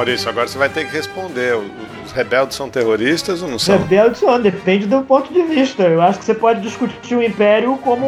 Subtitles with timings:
[0.00, 1.54] Maurício, agora você vai ter que responder.
[2.06, 3.76] Os rebeldes são terroristas ou não são?
[3.76, 5.82] Rebeldes são, depende do ponto de vista.
[5.82, 8.06] Eu acho que você pode discutir o Império como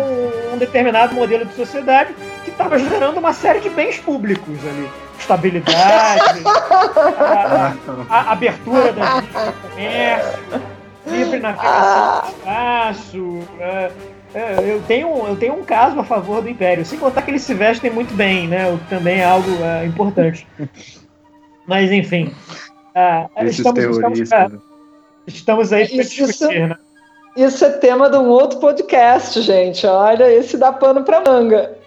[0.50, 2.14] um determinado modelo de sociedade
[2.44, 4.88] que estava gerando uma série de bens públicos ali.
[5.18, 6.42] Estabilidade,
[7.20, 7.74] a,
[8.08, 9.22] a, abertura da
[9.70, 10.40] comércio,
[11.06, 13.38] livre navegação do espaço.
[13.60, 13.90] É,
[14.34, 17.42] é, eu, tenho, eu tenho um caso a favor do Império, sem contar que eles
[17.42, 18.72] se vestem muito bem, né?
[18.72, 20.46] O que também é algo é, importante.
[21.66, 22.32] Mas enfim.
[22.94, 24.62] Uh, estamos, estamos, uh,
[25.26, 26.76] estamos aí para discutir, né?
[27.36, 29.86] Isso é tema de um outro podcast, gente.
[29.86, 31.78] Olha, esse dá pano para manga.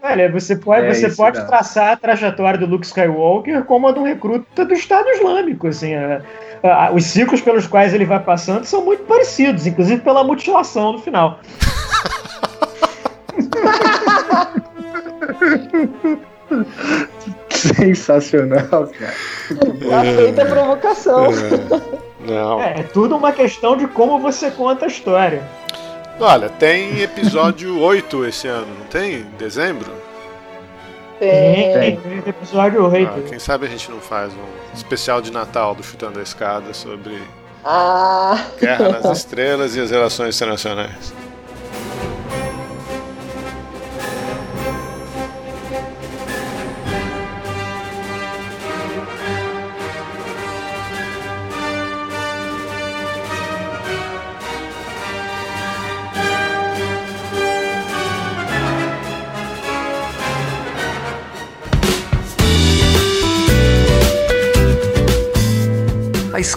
[0.00, 4.00] Olha, você pode, é, você pode traçar a trajetória do Luke Skywalker como a de
[4.00, 5.68] um recruta do Estado Islâmico.
[5.68, 6.22] Assim, a,
[6.62, 10.98] a, os ciclos pelos quais ele vai passando são muito parecidos, inclusive pela mutilação no
[11.00, 11.40] final.
[17.50, 19.14] Sensacional, cara.
[20.00, 21.26] Aceita a provocação.
[21.26, 22.02] É.
[22.26, 22.60] Não.
[22.60, 25.42] É, é tudo uma questão de como você conta a história.
[26.20, 29.24] Olha, tem episódio 8 esse ano, não tem?
[29.38, 29.90] Dezembro?
[31.18, 33.08] Tem, tem, tem episódio 8.
[33.08, 36.74] Ah, quem sabe a gente não faz um especial de Natal do Chutando a Escada
[36.74, 37.22] sobre
[37.64, 38.44] ah.
[38.60, 41.14] Guerra nas Estrelas e as relações internacionais.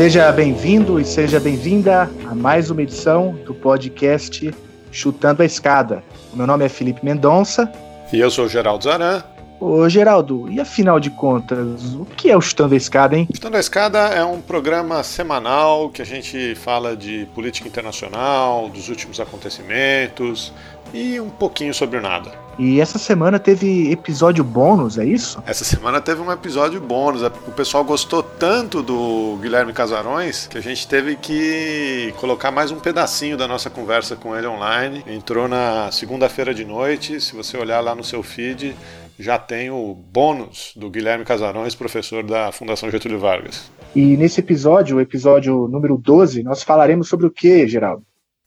[0.00, 4.50] Seja bem-vindo e seja bem-vinda a mais uma edição do podcast
[4.90, 6.02] Chutando a Escada.
[6.32, 7.70] O meu nome é Felipe Mendonça.
[8.10, 9.22] E eu sou Geraldo Zaran.
[9.60, 13.28] Ô Geraldo, e afinal de contas, o que é o Chutando a Escada, hein?
[13.30, 18.88] Chutando a Escada é um programa semanal que a gente fala de política internacional, dos
[18.88, 20.50] últimos acontecimentos
[20.94, 22.32] e um pouquinho sobre o nada.
[22.58, 25.42] E essa semana teve episódio bônus, é isso?
[25.46, 27.22] Essa semana teve um episódio bônus.
[27.22, 32.78] O pessoal gostou tanto do Guilherme Casarões que a gente teve que colocar mais um
[32.78, 35.02] pedacinho da nossa conversa com ele online.
[35.06, 37.18] Entrou na segunda-feira de noite.
[37.20, 38.76] Se você olhar lá no seu feed,
[39.20, 43.70] já tem o bônus do Guilherme Casarões, professor da Fundação Getúlio Vargas.
[43.94, 48.02] E nesse episódio, o episódio número 12, nós falaremos sobre o que, Geraldo?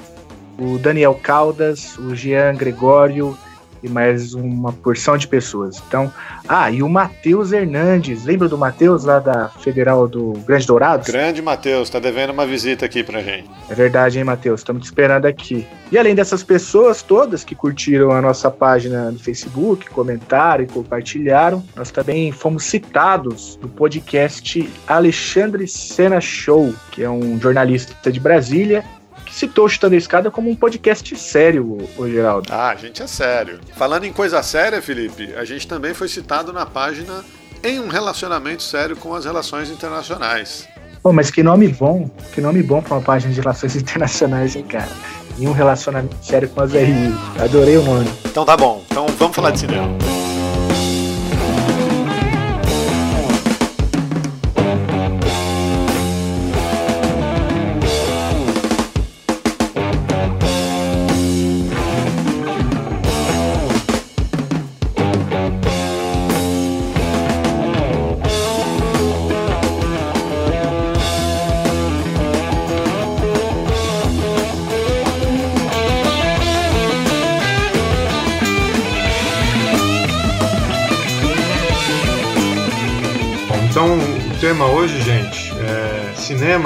[0.59, 3.37] o Daniel Caldas, o Jean Gregório
[3.83, 5.83] e mais uma porção de pessoas.
[5.87, 6.13] Então,
[6.49, 11.07] ah, e o Matheus Hernandes, lembra do Matheus lá da Federal do Grande Dourados?
[11.07, 13.49] Grande Matheus, tá devendo uma visita aqui pra gente.
[13.69, 14.61] É verdade, hein, Matheus?
[14.61, 15.67] Estamos te esperando aqui.
[15.91, 21.63] E além dessas pessoas todas que curtiram a nossa página no Facebook, comentaram e compartilharam,
[21.77, 28.85] nós também fomos citados no podcast Alexandre Sena Show, que é um jornalista de Brasília
[29.37, 32.49] citou Chutando a Escada como um podcast sério, o Geraldo.
[32.51, 33.61] Ah, a gente é sério.
[33.77, 37.23] Falando em coisa séria, Felipe, a gente também foi citado na página
[37.63, 40.67] em um relacionamento sério com as relações internacionais.
[41.03, 44.65] Pô, mas que nome bom, que nome bom para uma página de relações internacionais, hein,
[44.65, 44.89] cara?
[45.39, 47.15] Em um relacionamento sério com as RI.
[47.39, 48.11] Adorei o nome.
[48.25, 50.16] Então tá bom, então vamos falar de cinema.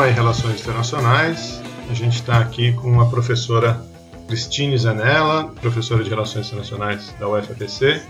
[0.00, 1.60] Cinema e relações internacionais.
[1.90, 3.82] A gente está aqui com a professora
[4.26, 8.00] Cristine Zanella, professora de Relações Internacionais da UFAPC,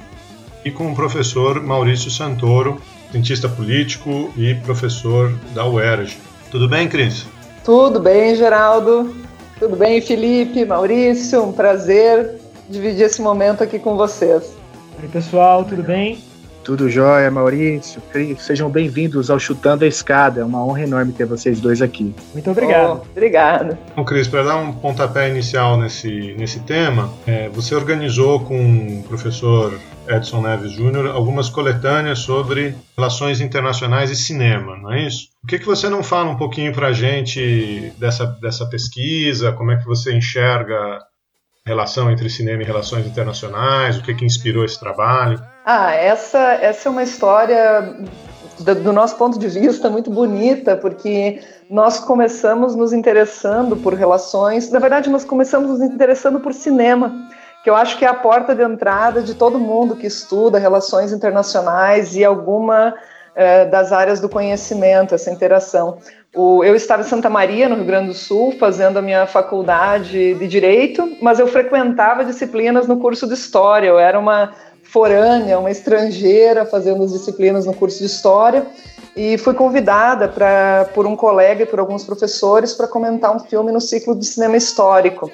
[0.64, 6.16] e com o professor Maurício Santoro, cientista político e professor da UERJ.
[6.50, 7.26] Tudo bem, Cris?
[7.64, 9.12] Tudo bem, Geraldo.
[9.58, 11.42] Tudo bem, Felipe, Maurício.
[11.42, 14.54] Um prazer dividir esse momento aqui com vocês.
[15.02, 16.29] Oi, pessoal, tudo bem?
[16.62, 20.42] Tudo jóia, Maurício, Cris, sejam bem-vindos ao Chutando a Escada.
[20.42, 22.14] É uma honra enorme ter vocês dois aqui.
[22.32, 23.02] Muito obrigado.
[23.02, 23.78] Oh, obrigado.
[23.96, 29.02] Bom, Cris, para dar um pontapé inicial nesse, nesse tema, é, você organizou com o
[29.04, 35.28] professor Edson Neves Júnior algumas coletâneas sobre relações internacionais e cinema, não é isso?
[35.40, 39.52] Por que, que você não fala um pouquinho para a gente dessa, dessa pesquisa?
[39.52, 40.98] Como é que você enxerga
[41.64, 45.40] relação entre cinema e relações internacionais, o que, que inspirou esse trabalho?
[45.72, 47.94] Ah, essa, essa é uma história,
[48.58, 51.40] do, do nosso ponto de vista, muito bonita, porque
[51.70, 57.14] nós começamos nos interessando por relações, na verdade, nós começamos nos interessando por cinema,
[57.62, 61.12] que eu acho que é a porta de entrada de todo mundo que estuda relações
[61.12, 62.92] internacionais e alguma
[63.36, 65.98] eh, das áreas do conhecimento, essa interação.
[66.34, 70.34] O, eu estava em Santa Maria, no Rio Grande do Sul, fazendo a minha faculdade
[70.34, 73.86] de Direito, mas eu frequentava disciplinas no curso de História.
[73.86, 74.52] Eu era uma
[74.92, 78.66] forânea, uma estrangeira, fazendo as disciplinas no curso de História,
[79.16, 83.72] e fui convidada pra, por um colega e por alguns professores para comentar um filme
[83.72, 85.30] no ciclo de cinema histórico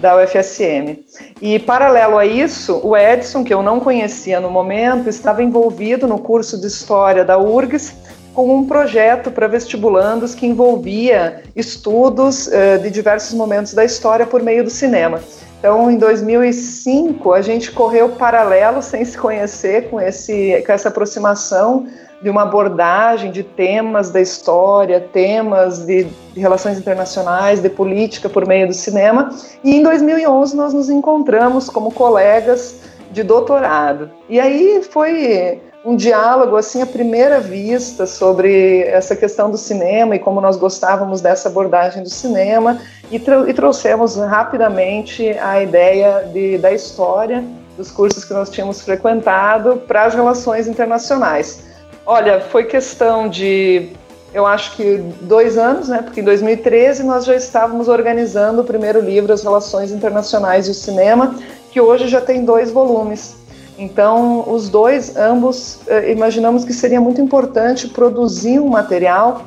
[0.00, 1.04] da UFSM.
[1.40, 6.18] E, paralelo a isso, o Edson, que eu não conhecia no momento, estava envolvido no
[6.18, 7.94] curso de História da URGS,
[8.34, 14.42] com um projeto para vestibulandos que envolvia estudos uh, de diversos momentos da história por
[14.42, 15.20] meio do cinema.
[15.58, 21.86] Então, em 2005, a gente correu paralelo, sem se conhecer, com, esse, com essa aproximação
[22.20, 28.46] de uma abordagem de temas da história, temas de, de, relações internacionais, de política por
[28.46, 29.30] meio do cinema.
[29.64, 32.76] E em 2011 nós nos encontramos como colegas
[33.10, 34.10] de doutorado.
[34.28, 40.18] E aí foi um diálogo assim à primeira vista sobre essa questão do cinema e
[40.18, 42.80] como nós gostávamos dessa abordagem do cinema
[43.10, 47.44] e, e trouxemos rapidamente a ideia de, da história
[47.76, 51.64] dos cursos que nós tínhamos frequentado para as relações internacionais.
[52.06, 53.88] Olha, foi questão de,
[54.32, 56.02] eu acho que dois anos, né?
[56.02, 60.74] Porque em 2013 nós já estávamos organizando o primeiro livro, As Relações Internacionais e o
[60.74, 61.34] Cinema,
[61.70, 63.41] que hoje já tem dois volumes.
[63.82, 69.42] Então, os dois, ambos, eh, imaginamos que seria muito importante produzir um material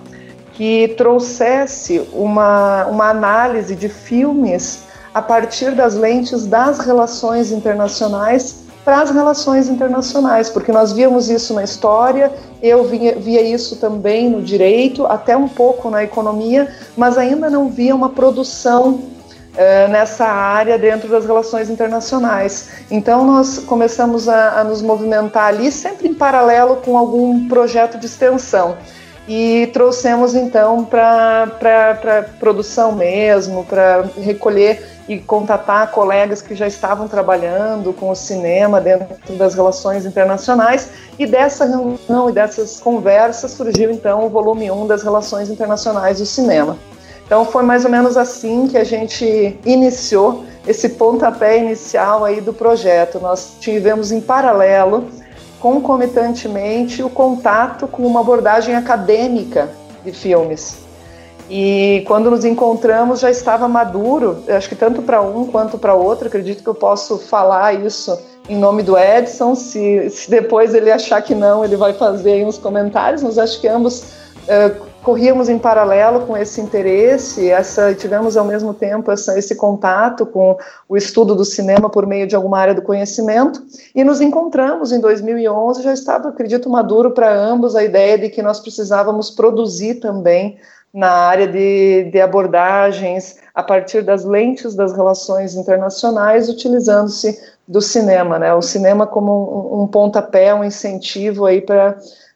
[0.52, 4.80] que trouxesse uma, uma análise de filmes
[5.14, 11.54] a partir das lentes das relações internacionais para as relações internacionais, porque nós víamos isso
[11.54, 12.30] na história,
[12.62, 17.70] eu via, via, isso também no direito, até um pouco na economia, mas ainda não
[17.70, 19.00] via uma produção
[19.56, 22.70] uh, nessa área dentro das relações internacionais.
[22.92, 28.06] Então nós começamos a, a nos movimentar ali, sempre em paralelo com algum projeto de
[28.06, 28.78] extensão
[29.28, 37.94] e trouxemos então para produção mesmo, para recolher e contatar colegas que já estavam trabalhando
[37.94, 44.26] com o cinema dentro das relações internacionais e dessa reunião e dessas conversas surgiu então
[44.26, 46.78] o volume 1 das relações internacionais do cinema.
[47.26, 52.54] Então foi mais ou menos assim que a gente iniciou esse pontapé inicial aí do
[52.54, 53.20] projeto.
[53.20, 55.06] Nós tivemos em paralelo,
[55.60, 59.70] concomitantemente, o contato com uma abordagem acadêmica
[60.04, 60.86] de filmes.
[61.50, 66.28] E quando nos encontramos já estava maduro, acho que tanto para um quanto para outro.
[66.28, 68.18] Acredito que eu posso falar isso
[68.50, 69.54] em nome do Edson.
[69.54, 73.68] Se, se depois ele achar que não, ele vai fazer uns comentários, mas acho que
[73.68, 79.56] ambos uh, corríamos em paralelo com esse interesse, essa, tivemos ao mesmo tempo essa, esse
[79.56, 80.58] contato com
[80.90, 85.00] o estudo do cinema por meio de alguma área do conhecimento e nos encontramos em
[85.00, 85.84] 2011.
[85.84, 90.58] Já estava, acredito, maduro para ambos a ideia de que nós precisávamos produzir também
[90.92, 98.40] na área de, de abordagens a partir das lentes das relações internacionais, utilizando-se do cinema,
[98.40, 98.56] né?
[98.56, 101.96] O cinema como um, um pontapé, um incentivo aí para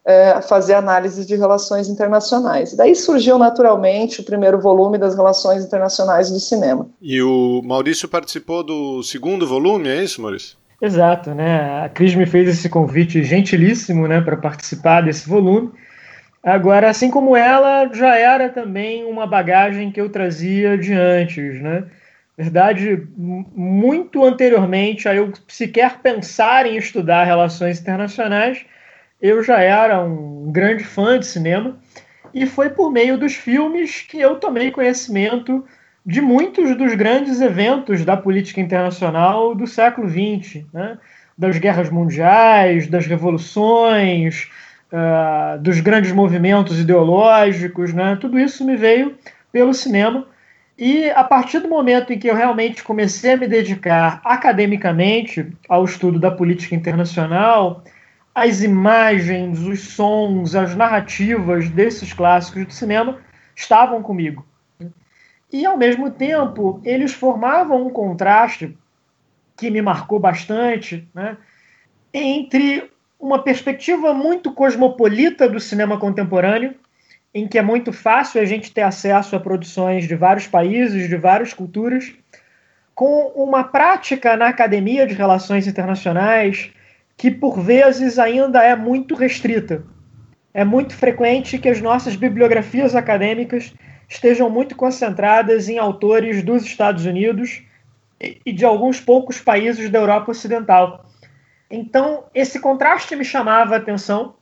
[0.09, 2.75] é, fazer análise de relações internacionais.
[2.75, 6.89] Daí surgiu naturalmente o primeiro volume das relações internacionais do cinema.
[6.99, 10.57] E o Maurício participou do segundo volume, é isso, Maurício?
[10.81, 11.83] Exato, né?
[11.83, 15.69] A Cris me fez esse convite gentilíssimo, né, para participar desse volume.
[16.41, 21.83] Agora, assim como ela, já era também uma bagagem que eu trazia de antes, né?
[22.35, 28.65] Verdade, muito anteriormente a eu sequer pensar em estudar relações internacionais,
[29.21, 31.77] eu já era um grande fã de cinema
[32.33, 35.65] e foi por meio dos filmes que eu tomei conhecimento
[36.05, 40.97] de muitos dos grandes eventos da política internacional do século XX, né?
[41.37, 44.49] das guerras mundiais, das revoluções,
[44.91, 48.17] uh, dos grandes movimentos ideológicos, né?
[48.19, 49.15] tudo isso me veio
[49.51, 50.27] pelo cinema.
[50.77, 55.83] E a partir do momento em que eu realmente comecei a me dedicar academicamente ao
[55.83, 57.83] estudo da política internacional,
[58.39, 63.19] as imagens, os sons, as narrativas desses clássicos do cinema
[63.53, 64.45] estavam comigo.
[65.51, 68.77] E, ao mesmo tempo, eles formavam um contraste
[69.57, 71.35] que me marcou bastante né,
[72.13, 76.75] entre uma perspectiva muito cosmopolita do cinema contemporâneo,
[77.33, 81.17] em que é muito fácil a gente ter acesso a produções de vários países, de
[81.17, 82.13] várias culturas,
[82.95, 86.71] com uma prática na academia de relações internacionais
[87.19, 89.83] que por vezes ainda é muito restrita.
[90.53, 93.73] É muito frequente que as nossas bibliografias acadêmicas
[94.07, 97.61] estejam muito concentradas em autores dos Estados Unidos
[98.21, 101.05] e de alguns poucos países da Europa Ocidental.
[101.69, 104.35] Então, esse contraste me chamava a atenção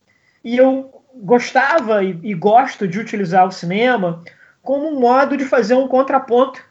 [0.44, 4.22] e eu gostava e, e gosto de utilizar o cinema
[4.62, 6.64] como um modo de fazer um contraponto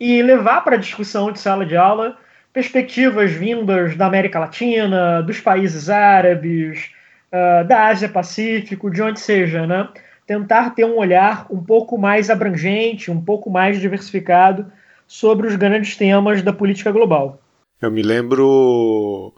[0.00, 2.18] e levar para a discussão de sala de aula
[2.52, 6.90] perspectivas vindas da América Latina, dos países árabes,
[7.32, 9.88] uh, da Ásia Pacífico, de onde seja, né?
[10.26, 14.70] Tentar ter um olhar um pouco mais abrangente, um pouco mais diversificado
[15.06, 17.40] sobre os grandes temas da política global.
[17.80, 19.34] Eu me lembro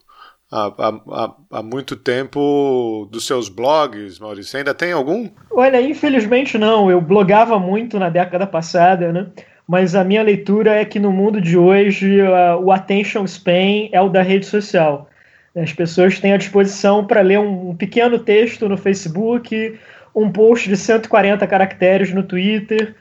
[0.52, 4.58] há, há, há, muito tempo dos seus blogs, Maurício.
[4.58, 5.28] Ainda tem algum?
[5.50, 6.90] Olha, infelizmente não.
[6.90, 9.26] Eu blogava muito na década passada, né?
[9.66, 14.00] Mas a minha leitura é que no mundo de hoje uh, o attention span é
[14.00, 15.08] o da rede social.
[15.56, 19.78] As pessoas têm à disposição para ler um, um, pequeno texto no Facebook,
[20.14, 22.94] um post de 140 caracteres no Twitter,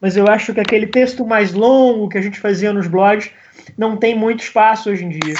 [0.00, 3.30] mas eu acho que aquele texto mais longo que a gente fazia nos blogs
[3.76, 5.34] não tem muito espaço hoje em dia.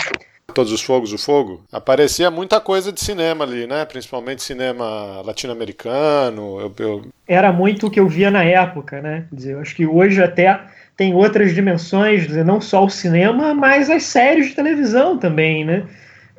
[0.57, 3.85] Todos os Fogos o Fogo, aparecia muita coisa de cinema ali, né?
[3.85, 6.59] Principalmente cinema latino-americano.
[6.59, 7.03] Eu, eu...
[7.29, 9.27] Era muito o que eu via na época, né?
[9.29, 10.59] Quer dizer, eu acho que hoje até
[10.97, 15.83] tem outras dimensões, dizer, não só o cinema, mas as séries de televisão também, né?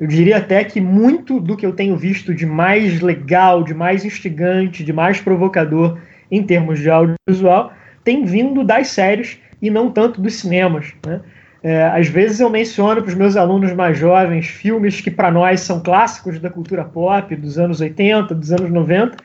[0.00, 4.04] Eu diria até que muito do que eu tenho visto de mais legal, de mais
[4.04, 5.96] instigante, de mais provocador
[6.28, 7.72] em termos de audiovisual
[8.02, 11.20] tem vindo das séries e não tanto dos cinemas, né?
[11.62, 15.60] É, às vezes eu menciono para os meus alunos mais jovens filmes que para nós
[15.60, 19.16] são clássicos da cultura pop, dos anos 80, dos anos 90,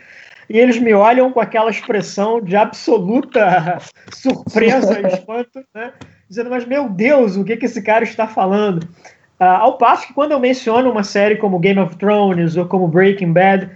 [0.50, 3.78] e eles me olham com aquela expressão de absoluta
[4.12, 5.94] surpresa espanto, né?
[6.28, 8.84] dizendo, mas meu Deus, o que, que esse cara está falando?
[9.40, 12.88] Uh, ao passo que quando eu menciono uma série como Game of Thrones ou como
[12.88, 13.70] Breaking Bad, uh,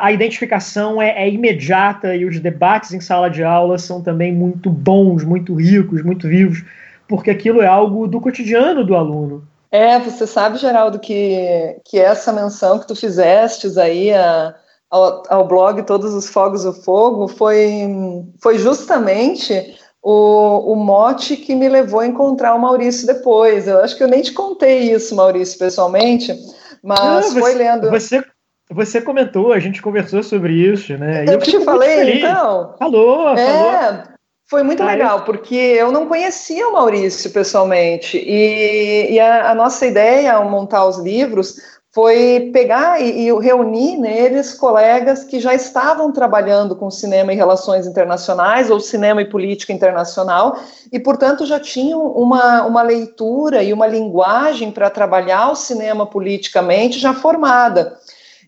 [0.00, 4.70] a identificação é, é, imediata e os debates em sala de aula são também muito
[4.70, 6.64] bons, muito ricos, muito vivos
[7.08, 9.42] porque aquilo é algo do cotidiano do aluno.
[9.70, 14.54] É, você sabe, Geraldo, que, que essa menção que tu fizestes aí a,
[14.90, 21.54] ao, ao blog Todos os Fogos do Fogo foi, foi justamente o, o mote que
[21.54, 23.68] me levou a encontrar o Maurício depois.
[23.68, 26.34] Eu acho que eu nem te contei isso, Maurício, pessoalmente,
[26.82, 27.90] mas Não, você, foi lendo.
[27.90, 28.24] Você,
[28.70, 31.24] você comentou, a gente conversou sobre isso, né?
[31.26, 32.74] Eu, eu te falei, então.
[32.78, 34.17] Falou, é, falou.
[34.48, 38.16] Foi muito legal, porque eu não conhecia o Maurício pessoalmente.
[38.16, 41.56] E, e a, a, nossa ideia ao montar os livros
[41.92, 47.86] foi pegar e, e, reunir neles colegas que já estavam trabalhando com cinema e relações
[47.86, 50.58] internacionais, ou cinema e política internacional,
[50.90, 56.98] e, portanto, já tinham uma, uma leitura e uma linguagem para trabalhar o cinema politicamente
[56.98, 57.98] já formada.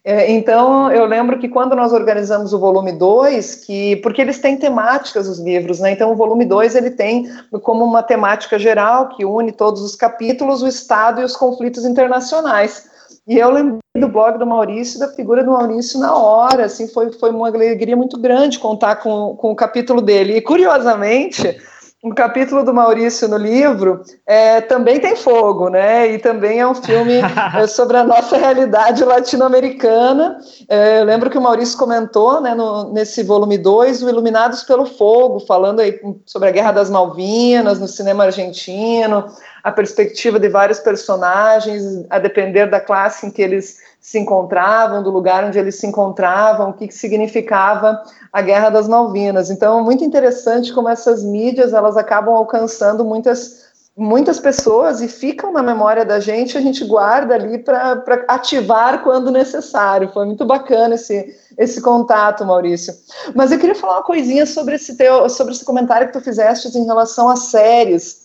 [0.02, 4.57] É, então, eu lembro que quando nós organizamos o volume 2, que porque eles têm
[4.57, 5.92] temáticas os livros, né?
[5.92, 7.30] Então, o volume 2 ele tem
[7.62, 12.88] como uma temática geral que une todos os capítulos o Estado e os conflitos internacionais.
[13.28, 17.12] E eu lembro do blog do Maurício, da figura do Maurício na hora, assim, foi,
[17.12, 20.37] foi uma alegria muito grande contar com, com o capítulo dele.
[20.37, 21.61] E, curiosamente,
[22.02, 26.11] um capítulo do Maurício no livro é, também tem fogo, né?
[26.11, 27.21] E também é um filme
[27.54, 30.38] é, sobre a nossa realidade latino-americana.
[30.66, 34.87] É, eu lembro que o Maurício comentou né, no, nesse volume 2, o Iluminados pelo
[34.87, 39.26] Fogo, falando aí sobre a Guerra das Malvinas, no cinema argentino,
[39.62, 45.11] a perspectiva de vários personagens, a depender da classe em que eles se encontravam, do
[45.11, 48.02] lugar onde eles se encontravam, o que, que significava
[48.33, 49.50] a Guerra das Malvinas.
[49.50, 55.62] Então, muito interessante como essas mídias elas acabam alcançando muitas muitas pessoas e ficam na
[55.62, 60.09] memória da gente, a gente guarda ali para ativar quando necessário.
[60.09, 62.95] Foi muito bacana esse, esse contato, Maurício.
[63.35, 66.69] Mas eu queria falar uma coisinha sobre esse teu, sobre esse comentário que tu fizeste
[66.79, 68.20] em relação às séries.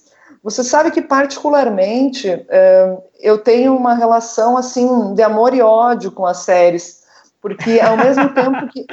[0.45, 6.23] Você sabe que particularmente é, eu tenho uma relação assim de amor e ódio com
[6.23, 7.01] as séries,
[7.41, 8.85] porque ao mesmo tempo que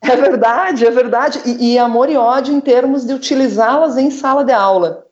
[0.00, 1.42] é verdade, é verdade.
[1.44, 5.04] E, e amor e ódio em termos de utilizá-las em sala de aula.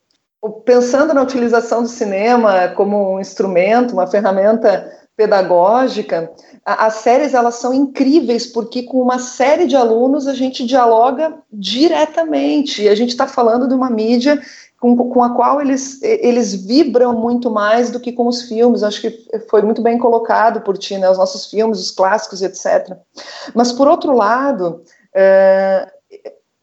[0.64, 6.32] Pensando na utilização do cinema como um instrumento, uma ferramenta pedagógica,
[6.64, 12.82] as séries elas são incríveis porque com uma série de alunos a gente dialoga diretamente
[12.82, 14.40] e a gente está falando de uma mídia
[14.84, 18.82] com, com, a qual eles, eles vibram muito mais do que com os filmes.
[18.82, 21.08] Acho que foi muito bem colocado por ti, né?
[21.08, 22.94] Os nossos filmes, os clássicos, etc.
[23.54, 24.82] Mas por outro lado,
[25.14, 25.90] é,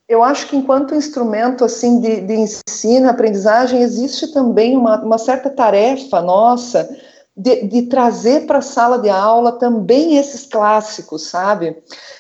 [0.08, 5.50] eu acho que enquanto instrumento assim de, de ensino, aprendizagem, existe também uma, uma certa
[5.50, 6.88] tarefa nossa
[7.36, 11.76] de, de trazer para a sala de aula também esses clássicos, sabe?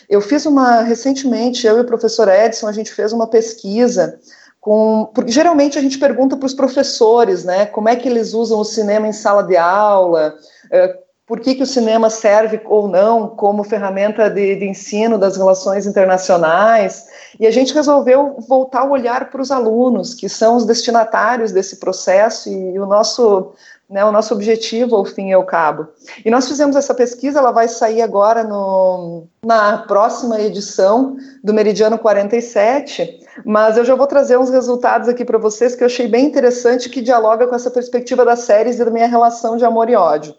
[0.09, 4.19] Eu fiz uma recentemente, eu e o professor Edson, a gente fez uma pesquisa
[4.61, 8.59] com, porque geralmente a gente pergunta para os professores, né, como é que eles usam
[8.59, 10.35] o cinema em sala de aula,
[10.71, 15.35] é, por que, que o cinema serve ou não como ferramenta de, de ensino das
[15.35, 17.07] relações internacionais,
[17.39, 21.77] e a gente resolveu voltar o olhar para os alunos, que são os destinatários desse
[21.77, 23.53] processo, e o nosso
[23.91, 25.89] né, o nosso objetivo ao fim e ao cabo.
[26.23, 31.97] E nós fizemos essa pesquisa, ela vai sair agora no, na próxima edição do Meridiano
[31.99, 36.25] 47, mas eu já vou trazer uns resultados aqui para vocês que eu achei bem
[36.25, 39.95] interessante, que dialoga com essa perspectiva das séries e da minha relação de amor e
[39.95, 40.33] ódio.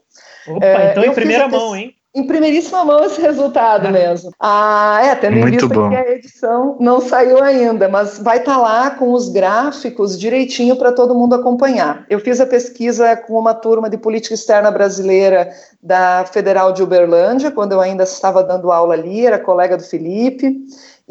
[0.48, 1.94] Opa, é, então em primeira mão, hein?
[2.14, 4.32] Em primeiríssima mão esse resultado mesmo.
[4.38, 5.88] Ah, é, tendo em vista bom.
[5.88, 10.76] que a edição não saiu ainda, mas vai estar tá lá com os gráficos direitinho
[10.76, 12.04] para todo mundo acompanhar.
[12.10, 15.50] Eu fiz a pesquisa com uma turma de política externa brasileira
[15.82, 20.60] da Federal de Uberlândia, quando eu ainda estava dando aula ali, era colega do Felipe.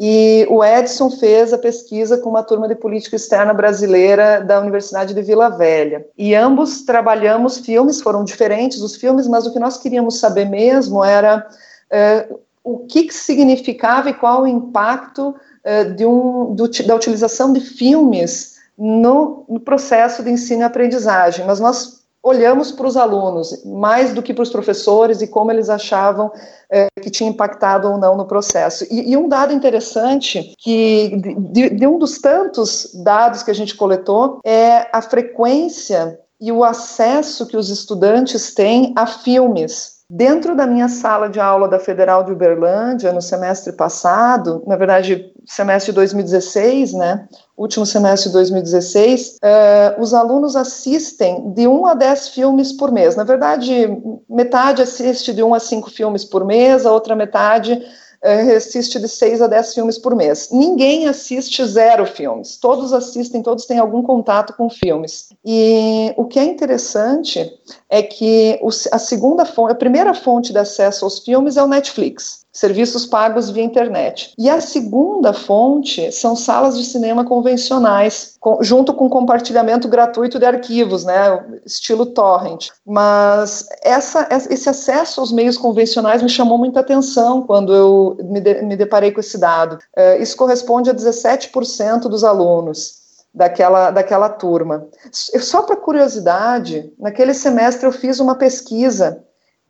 [0.04, 5.14] E o Edson fez a pesquisa com uma turma de política externa brasileira da Universidade
[5.14, 6.04] de Vila Velha.
[6.18, 11.04] E ambos trabalhamos filmes, foram diferentes os filmes, mas o que nós queríamos saber mesmo
[11.04, 11.46] era
[11.88, 12.28] é,
[12.64, 17.60] o que, que, significava e qual o impacto é, de um, do, da utilização de
[17.60, 21.46] filmes no, no processo de ensino e aprendizagem.
[21.46, 25.68] Mas nós olhamos para os alunos, mais do que para os professores e como eles
[25.68, 26.30] achavam
[26.70, 28.86] é, que tinha impactado ou não no processo.
[28.90, 33.74] E, e um dado interessante, que de, de, um dos tantos dados que a gente
[33.74, 39.91] coletou, é a frequência e o acesso que os estudantes têm a filmes.
[40.14, 45.32] Dentro da minha sala de aula da Federal de Uberlândia, no semestre passado, na verdade,
[45.46, 51.86] semestre de 2016, né, último semestre de 2016, uh, eh, os alunos assistem de 1
[51.86, 53.16] a 10 filmes por mês.
[53.16, 53.88] Na verdade,
[54.28, 59.08] metade assiste de 1 a 5 filmes por mês, a outra metade uh, assiste de
[59.08, 60.50] 6 a 10 filmes por mês.
[60.52, 65.30] Ninguém assiste zero filmes, todos assistem, todos têm algum contato com filmes.
[65.42, 67.50] E o que é interessante
[67.88, 72.42] é que a segunda fonte, a primeira fonte de acesso aos filmes é o Netflix
[72.52, 74.34] serviços pagos via internet.
[74.38, 81.04] E a segunda fonte são salas de cinema convencionais, junto com compartilhamento gratuito de arquivos,
[81.04, 82.68] né, estilo torrent.
[82.86, 88.62] Mas essa, esse acesso aos meios convencionais me chamou muita atenção quando eu me, de,
[88.62, 89.78] me deparei com esse dado.
[89.96, 93.01] Uh, isso corresponde a 17% dos alunos
[93.34, 94.88] daquela, daquela turma.
[95.12, 99.24] Só para curiosidade, naquele semestre eu fiz uma pesquisa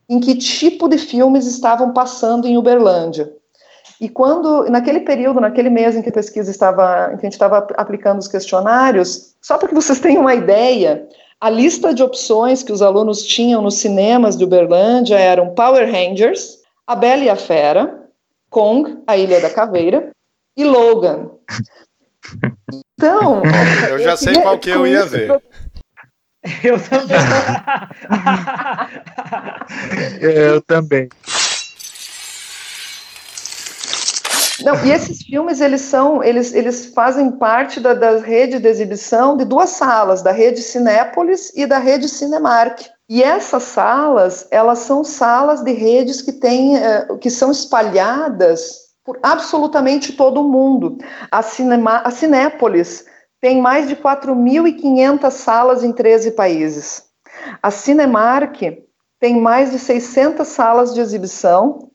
[0.09, 3.33] em que tipo de filmes estavam passando em Uberlândia.
[4.01, 7.35] E quando, naquele período, naquele mês em que a pesquisa estava, em que a gente
[7.35, 11.09] estava aplicando os questionários, só para que vocês tenham uma ideia,
[11.41, 16.59] a lista de opções que os alunos tinham nos cinemas de Uberlândia eram Power Rangers,
[16.87, 18.09] A Bela e a Fera,
[18.51, 20.11] Kong, A Ilha da Caveira
[20.57, 21.31] e Logan.
[23.03, 23.43] Então.
[23.91, 25.29] Eu já sei qual que eu ia ver.
[26.63, 27.19] Eu também.
[30.21, 31.09] Eu também.
[34.65, 39.37] Não, e esses filmes eles são, eles, eles fazem parte da, da rede de exibição
[39.37, 42.81] de duas salas, da rede Cinépolis e da rede Cinemark.
[43.09, 49.19] E essas salas, elas são salas de redes que têm, eh, que são espalhadas por
[49.23, 50.99] absolutamente todo o mundo.
[51.31, 53.05] A, Cinema, a Cinépolis
[53.41, 57.05] tem mais de 4.500 salas em 13 países.
[57.63, 58.61] A Cinemark
[59.19, 61.91] tem mais de 600 salas de exibição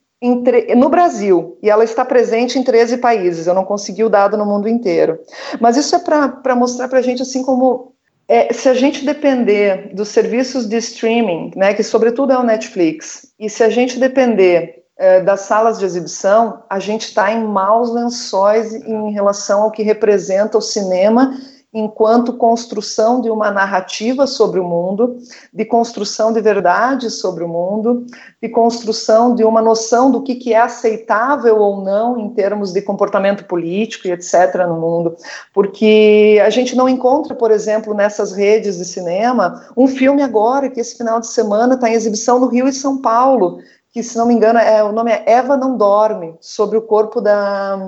[0.76, 4.44] no Brasil, e ela está presente em 13 países, eu não consegui o dado no
[4.44, 5.20] mundo inteiro.
[5.60, 7.92] Mas isso é para mostrar para a gente, assim, como
[8.26, 13.32] é, se a gente depender dos serviços de streaming, né, que sobretudo é o Netflix,
[13.38, 17.90] e se a gente depender é, das salas de exibição, a gente está em maus
[17.90, 21.38] lençóis em relação ao que representa o cinema
[21.72, 25.18] enquanto construção de uma narrativa sobre o mundo,
[25.52, 28.06] de construção de verdade sobre o mundo,
[28.42, 32.80] de construção de uma noção do que, que é aceitável ou não em termos de
[32.80, 34.66] comportamento político e etc.
[34.66, 35.14] no mundo.
[35.52, 40.80] Porque a gente não encontra, por exemplo, nessas redes de cinema, um filme agora que
[40.80, 43.60] esse final de semana está em exibição no Rio e São Paulo,
[43.92, 47.20] que se não me engano é o nome é Eva não dorme sobre o corpo
[47.20, 47.78] da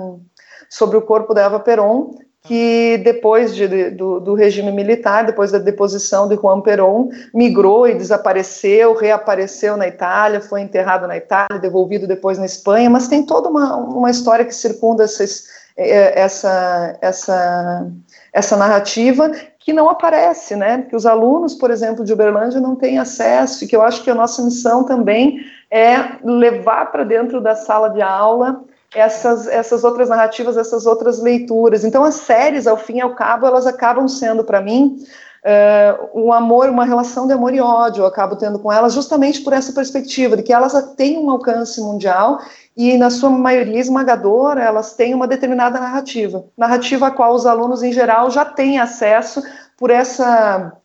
[0.69, 2.11] sobre o corpo da Eva Peron
[2.43, 7.93] que depois de, do, do, regime militar, depois da deposição de Juan Perón, migrou e
[7.93, 13.47] desapareceu, reapareceu na Itália, foi enterrado na Itália, devolvido depois na Espanha, mas tem toda
[13.47, 15.43] uma, uma história que circunda essas,
[15.77, 17.87] é, essa, essa,
[18.33, 19.31] essa narrativa
[19.63, 20.85] que não aparece, né?
[20.89, 24.09] Que os alunos, por exemplo, de Uberlândia não têm acesso, e que eu acho que
[24.09, 30.09] a nossa missão também é levar para dentro da sala de aula essas, essas outras
[30.09, 31.85] narrativas, essas outras leituras.
[31.85, 34.97] Então, as séries, ao fim e ao cabo, elas acabam sendo, para mim,
[35.45, 38.03] uh, um amor, uma relação de amor e ódio.
[38.03, 41.81] Eu acabo tendo com elas justamente por essa perspectiva, de que elas têm um alcance
[41.81, 42.39] mundial
[42.75, 46.45] e, na sua maioria esmagadora, elas têm uma determinada narrativa.
[46.57, 49.41] Narrativa a qual os alunos, em geral, já têm acesso
[49.77, 50.77] por essa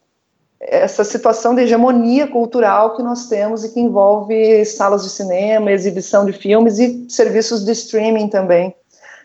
[0.59, 6.25] essa situação de hegemonia cultural que nós temos e que envolve salas de cinema, exibição
[6.25, 8.75] de filmes e serviços de streaming também.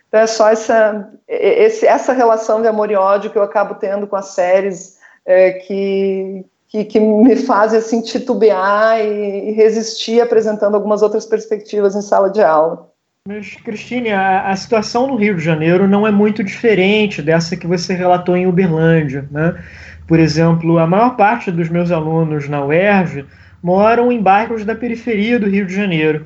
[0.10, 4.18] Então é só essa, essa relação de amor e ódio que eu acabo tendo com
[4.18, 11.02] as séries é, que, que, que, me fazem assim, titubear e, e, resistir apresentando algumas
[11.02, 12.90] outras perspectivas em sala de aula.
[13.28, 17.68] Mas, Cristine, a, a situação no Rio de Janeiro não é muito diferente dessa que
[17.68, 19.64] você relatou em Uberlândia, né?
[20.08, 23.26] Por exemplo, a maior parte dos meus alunos na UERJ
[23.62, 26.26] moram em bairros da periferia do Rio de Janeiro.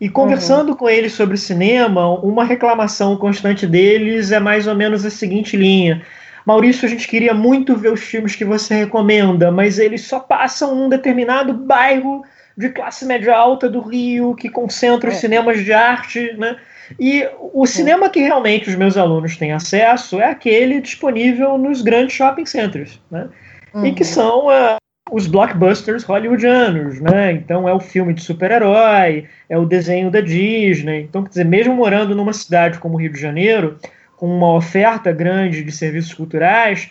[0.00, 0.76] E conversando uhum.
[0.76, 6.02] com eles sobre cinema, uma reclamação constante deles é mais ou menos a seguinte linha:
[6.44, 10.74] Maurício, a gente queria muito ver os filmes que você recomenda, mas eles só passam
[10.74, 12.24] num determinado bairro
[12.56, 15.18] de classe média alta do Rio, que concentra os é.
[15.18, 16.56] cinemas de arte, né?
[16.98, 22.14] E o cinema que realmente os meus alunos têm acesso é aquele disponível nos grandes
[22.14, 23.28] shopping centers, né?
[23.72, 23.86] Uhum.
[23.86, 24.08] E que uhum.
[24.08, 24.76] são uh,
[25.10, 27.32] os blockbusters hollywoodianos, né?
[27.32, 31.02] Então é o filme de super-herói, é o desenho da Disney.
[31.02, 33.78] Então, quer dizer, mesmo morando numa cidade como o Rio de Janeiro,
[34.22, 36.88] com uma oferta grande de serviços culturais,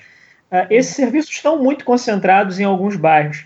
[0.52, 3.46] uh, esses serviços estão muito concentrados em alguns bairros.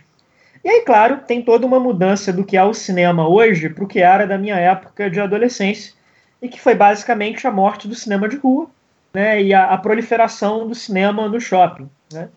[0.64, 3.88] E aí, claro, tem toda uma mudança do que é o cinema hoje para o
[3.88, 5.94] que era da minha época de adolescência
[6.42, 8.68] e que foi basicamente a morte do cinema de rua
[9.14, 11.88] né, e a, a proliferação do cinema no shopping.
[12.12, 12.30] Né?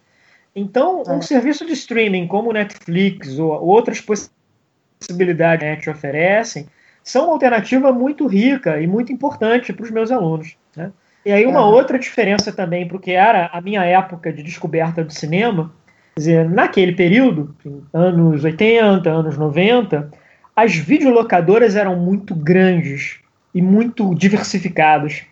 [0.55, 1.23] Então, um é.
[1.23, 6.67] serviço de streaming como Netflix ou outras possibilidades que a gente oferecem
[7.03, 10.55] são uma alternativa muito rica e muito importante para os meus alunos.
[10.77, 10.93] Né?
[11.29, 11.63] E aí uma é.
[11.63, 15.71] outra diferença também para o que era a minha época de descoberta do cinema,
[16.15, 17.55] quer dizer, naquele período,
[17.93, 20.11] anos 80, anos 90,
[20.57, 23.21] as videolocadoras eram muito grandes
[23.55, 25.27] e muito diversificados.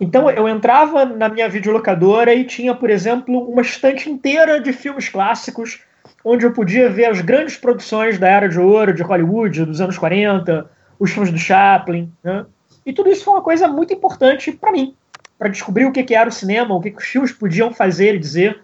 [0.00, 5.10] Então eu entrava na minha videolocadora e tinha, por exemplo, uma estante inteira de filmes
[5.10, 5.82] clássicos,
[6.24, 9.98] onde eu podia ver as grandes produções da Era de Ouro de Hollywood, dos anos
[9.98, 10.66] 40,
[10.98, 12.10] os filmes do Chaplin.
[12.24, 12.46] Né?
[12.86, 14.94] E tudo isso foi uma coisa muito importante para mim,
[15.38, 18.18] para descobrir o que, era o cinema, o que, que os filmes podiam fazer e
[18.18, 18.60] dizer.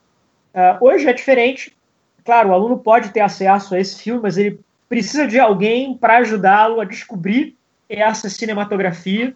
[0.54, 1.74] Uh, hoje é diferente.
[2.24, 6.18] Claro, o aluno pode ter acesso a esse filme, mas ele precisa de alguém para
[6.18, 7.56] ajudá-lo a descobrir
[7.88, 9.34] essa cinematografia,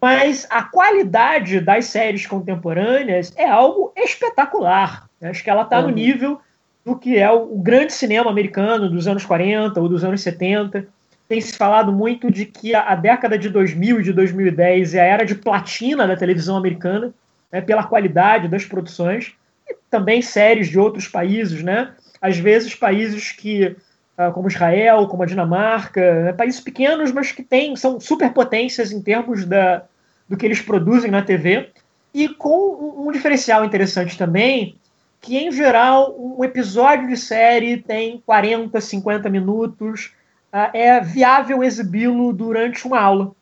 [0.00, 5.08] mas a qualidade das séries contemporâneas é algo espetacular.
[5.20, 5.88] Acho que ela está uhum.
[5.88, 6.40] no nível
[6.84, 10.86] do que é o, grande cinema americano dos anos 40 ou dos anos 70.
[11.28, 15.00] Tem se falado muito de que a, a década de 2000 e de 2010 é
[15.00, 17.12] a era de platina da televisão americana,
[17.52, 19.34] né, pela qualidade das produções,
[19.68, 21.92] e também séries de outros países, né?
[22.20, 23.76] Às vezes países que,
[24.16, 29.02] ah, como Israel, como a Dinamarca, né, países pequenos, mas que têm, são superpotências em
[29.02, 29.84] termos da,
[30.26, 31.68] do que eles produzem na TV,
[32.14, 34.76] e com um, diferencial interessante também,
[35.20, 40.12] que em geral um episódio de série tem 40, 50 minutos,
[40.52, 43.32] é viável exibi-lo durante uma aula.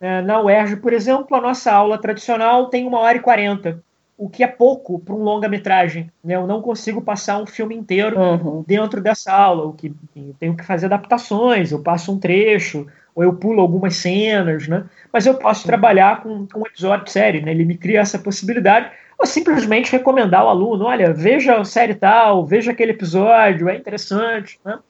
[0.00, 3.82] É, na UERJ, por exemplo, a nossa aula tradicional tem uma hora e quarenta,
[4.18, 6.10] o que é pouco para um longa-metragem.
[6.24, 6.34] Né?
[6.34, 8.64] Eu não consigo passar um filme inteiro uhum.
[8.66, 13.22] dentro dessa aula, o que eu tenho que fazer adaptações, eu passo um trecho, ou
[13.22, 14.84] eu pulo algumas cenas, né?
[15.12, 17.52] mas eu posso trabalhar com, com um episódio de série, né?
[17.52, 22.44] ele me cria essa possibilidade, ou simplesmente recomendar ao aluno, olha, veja a série tal,
[22.44, 24.80] veja aquele episódio, é interessante, né?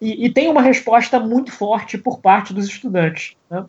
[0.00, 3.36] E, e, tem uma resposta muito forte por parte dos estudantes.
[3.50, 3.64] Né?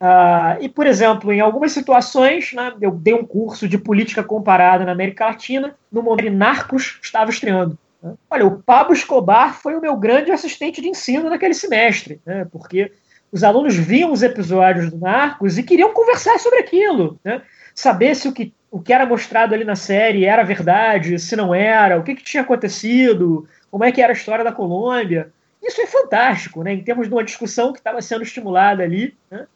[0.00, 4.84] Uh, e, por exemplo, em algumas situações, né, eu dei um curso de política comparada
[4.84, 7.78] na América Latina, no momento que Narcos estava estreando.
[8.02, 8.14] Né?
[8.30, 12.92] Olha, o Pablo Escobar foi o meu grande assistente de ensino naquele semestre, né, porque
[13.32, 17.42] os alunos viam os episódios do Narcos e queriam conversar sobre aquilo, né,
[17.74, 21.54] saber se o que, o que era mostrado ali na série era verdade, se não
[21.54, 25.32] era, o que, que tinha acontecido, como é que era a história da Colômbia.
[25.62, 26.72] Isso é fantástico, né?
[26.72, 29.16] Em termos de uma discussão que estava sendo estimulada ali.
[29.30, 29.46] Né?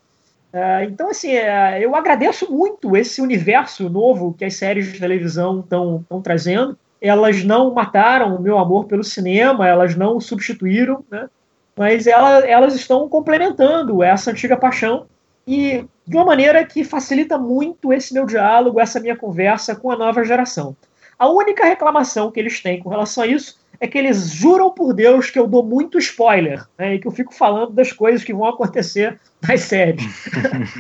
[0.52, 5.60] Uh, então, assim, uh, eu agradeço muito esse universo novo que as séries de televisão
[5.60, 6.76] estão trazendo.
[7.00, 11.28] Elas não mataram o meu amor pelo cinema, elas não substituíram, né?
[11.76, 15.06] mas ela, elas estão complementando essa antiga paixão
[15.46, 19.96] e de uma maneira que facilita muito esse meu diálogo, essa minha conversa com a
[19.96, 20.76] nova geração.
[21.18, 24.92] A única reclamação que eles têm com relação a isso é que eles juram por
[24.92, 28.34] Deus que eu dou muito spoiler, né, e que eu fico falando das coisas que
[28.34, 30.04] vão acontecer nas séries.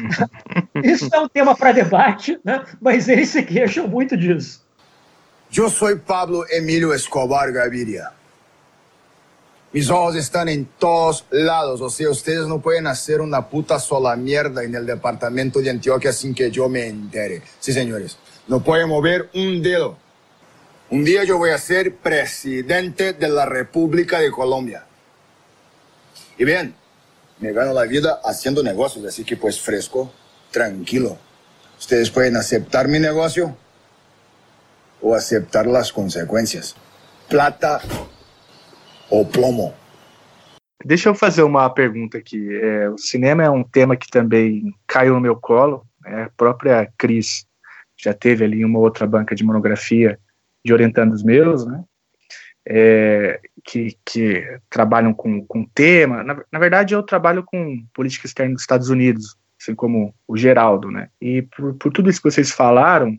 [0.84, 4.62] Isso é um tema para debate, né, mas eles se queixam muito disso.
[5.56, 8.10] Eu sou Pablo Emílio Escobar Gaviria.
[9.72, 14.16] Mis ojos están en todos lados, o sea, ustedes no pueden hacer una puta sola
[14.16, 17.42] mierda en el departamento de Antioquia sin que yo me entere.
[17.60, 19.96] Sí, señores, no pueden mover un dedo.
[20.92, 24.84] Un día yo voy a ser presidente de la República de Colombia.
[26.36, 26.74] Y bien,
[27.38, 30.12] me gano la vida haciendo negocios, así que pues fresco,
[30.50, 31.16] tranquilo.
[31.78, 33.56] Ustedes pueden aceptar mi negocio
[35.00, 36.74] o aceptar las consecuencias.
[37.28, 37.80] Plata
[39.10, 39.72] ou plomo.
[40.84, 42.48] Deixa eu fazer uma pergunta aqui.
[42.52, 45.86] É, o cinema é um tema que também caiu no meu colo.
[46.00, 46.24] Né?
[46.24, 47.46] A própria Cris
[47.96, 50.18] já teve ali uma outra banca de monografia
[50.64, 51.84] de orientandos meus, né?
[52.66, 56.22] É, que, que, trabalham com, com tema.
[56.22, 60.90] Na, na, verdade, eu trabalho com política externa dos Estados Unidos, assim como o Geraldo,
[60.90, 61.08] né?
[61.20, 63.18] E por, por tudo isso que vocês falaram,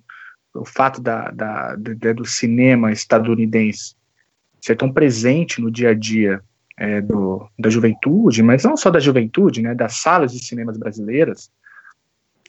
[0.54, 3.96] o fato da, da, da, do cinema estadunidense
[4.60, 6.42] ser tão presente no dia a dia
[6.78, 9.74] é, do, da juventude, mas não só da juventude, né?
[9.74, 11.52] Das salas de cinemas brasileiras,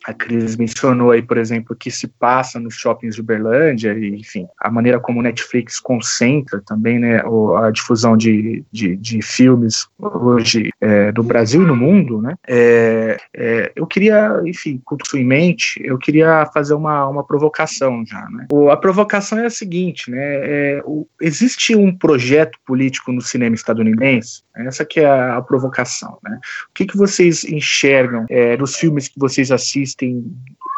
[0.04, 4.46] a Cris mencionou aí, por exemplo, que se passa nos shoppings de Uberlândia, e, enfim,
[4.58, 7.22] a maneira como o Netflix concentra também né,
[7.56, 13.16] a difusão de, de, de filmes hoje é, do Brasil e no mundo, né, é,
[13.34, 18.28] é, eu queria, enfim, com isso em mente, eu queria fazer uma, uma provocação já.
[18.30, 18.46] Né.
[18.50, 23.54] O, a provocação é a seguinte, né, é, o, existe um projeto político no cinema
[23.54, 26.18] estadunidense, essa que é a, a provocação.
[26.22, 26.38] Né.
[26.68, 30.24] O que, que vocês enxergam é, nos filmes que vocês assistem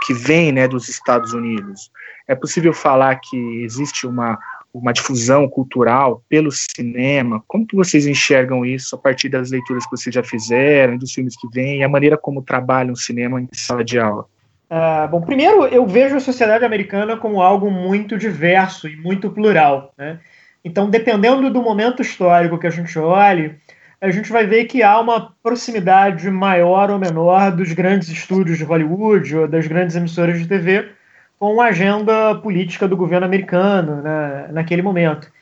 [0.04, 1.90] que vêm né, dos Estados Unidos.
[2.28, 4.38] É possível falar que existe uma,
[4.72, 7.42] uma difusão cultural pelo cinema?
[7.48, 11.36] Como que vocês enxergam isso a partir das leituras que vocês já fizeram, dos filmes
[11.36, 14.26] que vêm, e a maneira como trabalham o cinema em sala de aula?
[14.70, 19.92] Uh, bom, primeiro eu vejo a sociedade americana como algo muito diverso e muito plural.
[19.96, 20.18] Né?
[20.64, 23.56] Então, dependendo do momento histórico que a gente olhe,
[24.04, 28.64] a gente vai ver que há uma proximidade maior ou menor dos grandes estúdios de
[28.64, 30.90] Hollywood ou das grandes emissoras de TV
[31.38, 35.32] com a agenda política do governo americano né, naquele momento.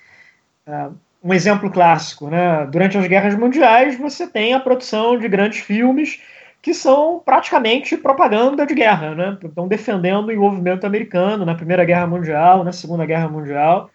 [0.65, 0.95] Uh,
[1.25, 2.65] um exemplo clássico, né?
[2.71, 6.23] durante as guerras mundiais você tem a produção de grandes filmes
[6.61, 9.39] que são praticamente propaganda de guerra, né?
[9.43, 13.91] estão defendendo o envolvimento americano na Primeira Guerra Mundial, na Segunda Guerra Mundial,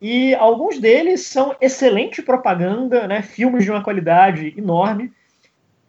[0.00, 3.20] e alguns deles são excelente propaganda, né?
[3.22, 5.12] filmes de uma qualidade enorme.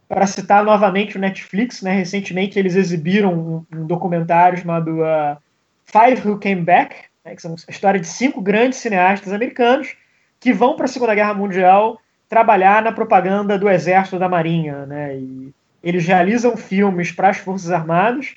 [0.07, 1.93] Para citar novamente o Netflix, né?
[1.93, 5.37] recentemente eles exibiram um, um documentário chamado uh,
[5.85, 7.35] Five Who Came Back, né?
[7.35, 9.95] que são a história de cinco grandes cineastas americanos
[10.39, 15.17] que vão para a Segunda Guerra Mundial trabalhar na propaganda do Exército da Marinha, né?
[15.17, 18.35] E eles realizam filmes para as Forças Armadas,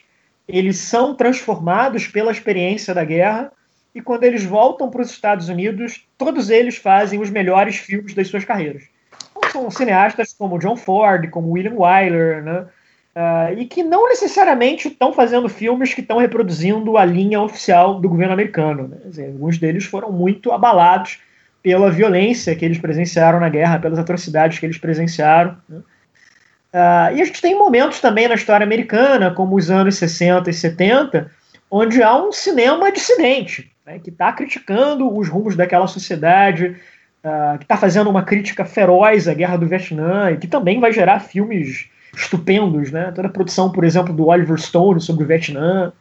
[0.48, 3.52] eles são transformados pela experiência da guerra,
[3.94, 8.28] e quando eles voltam para os Estados Unidos, todos eles fazem os melhores filmes das
[8.28, 8.82] suas carreiras.
[9.36, 12.66] Então, são cineastas como John Ford, como William Wyler, né?
[13.14, 18.08] Uh, e que não necessariamente estão fazendo filmes que estão reproduzindo a linha oficial do
[18.08, 18.88] governo americano.
[18.88, 18.96] Né?
[19.04, 21.20] Dizer, alguns deles foram muito abalados
[21.62, 25.56] pela violência que eles presenciaram na guerra, pelas atrocidades que eles presenciaram.
[25.68, 25.78] Né?
[25.78, 30.52] Uh, e a gente tem momentos também na história americana, como os anos 60 e
[30.52, 31.30] 70,
[31.76, 36.76] onde há um cinema dissidente, né, que está criticando os rumos daquela sociedade,
[37.24, 40.92] uh, que está fazendo uma crítica feroz à guerra do Vietnã, e que também vai
[40.92, 43.10] gerar filmes estupendos, né?
[43.12, 45.92] Toda a produção, por exemplo, do Oliver Stone sobre o Vietnã.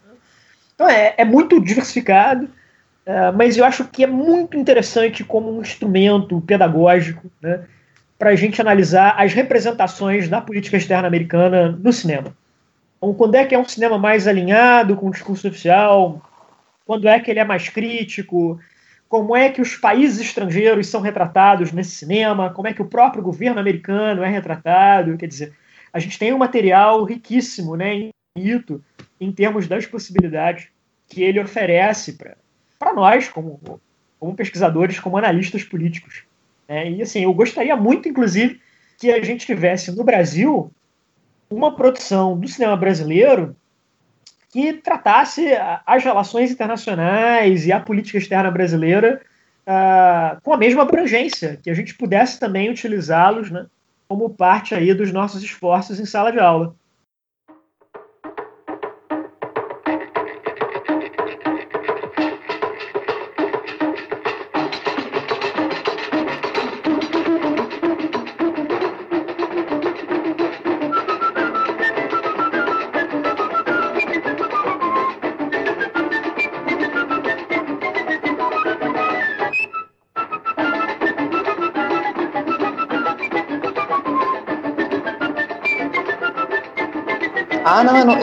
[0.76, 5.60] Então é, é muito diversificado, uh, mas eu acho que é muito interessante como um
[5.60, 7.62] instrumento pedagógico, né?
[8.20, 12.32] Para a gente analisar as representações da política externa americana no cinema.
[13.04, 16.22] Então, quando é que é um cinema mais alinhado com o discurso oficial?
[16.86, 18.58] Quando é que ele é mais crítico?
[19.10, 22.50] Como é que os países estrangeiros são retratados nesse cinema?
[22.52, 25.18] Como é que o próprio governo americano é retratado?
[25.18, 25.54] Quer dizer,
[25.92, 28.82] a gente tem um material riquíssimo, né, infinito,
[29.20, 30.70] em termos das possibilidades
[31.10, 32.18] que ele oferece
[32.80, 33.60] para nós, como,
[34.18, 36.24] como pesquisadores, como analistas políticos.
[36.70, 36.89] Né?
[36.89, 38.62] E assim, eu gostaria muito, inclusive,
[38.98, 40.72] que a gente tivesse no Brasil
[41.54, 43.56] uma produção do cinema brasileiro
[44.52, 45.52] que tratasse
[45.86, 49.22] as relações internacionais e a política externa brasileira
[49.68, 53.66] uh, com a mesma abrangência, que a gente pudesse também utilizá-los né,
[54.08, 56.76] como parte aí dos nossos esforços em sala de aula.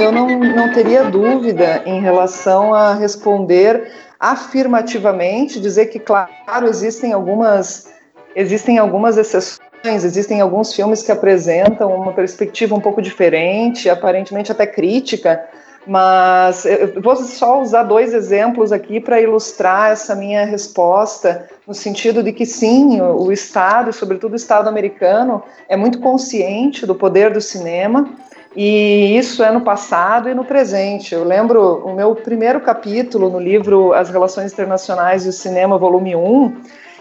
[0.00, 7.92] Eu, não, não, teria dúvida em relação a responder afirmativamente, dizer que, claro, existem algumas,
[8.34, 14.66] existem algumas exceções, existem alguns filmes que apresentam uma perspectiva um pouco diferente, aparentemente até
[14.66, 15.46] crítica,
[15.86, 22.22] mas eu vou só usar dois exemplos aqui para ilustrar essa minha resposta, no sentido
[22.22, 27.40] de que sim, o Estado, sobretudo o Estado americano, é muito consciente do poder do
[27.40, 28.10] cinema
[28.54, 31.14] e isso é no passado e no presente.
[31.14, 36.16] Eu lembro o meu primeiro capítulo no livro As Relações Internacionais e o Cinema, volume
[36.16, 36.56] 1,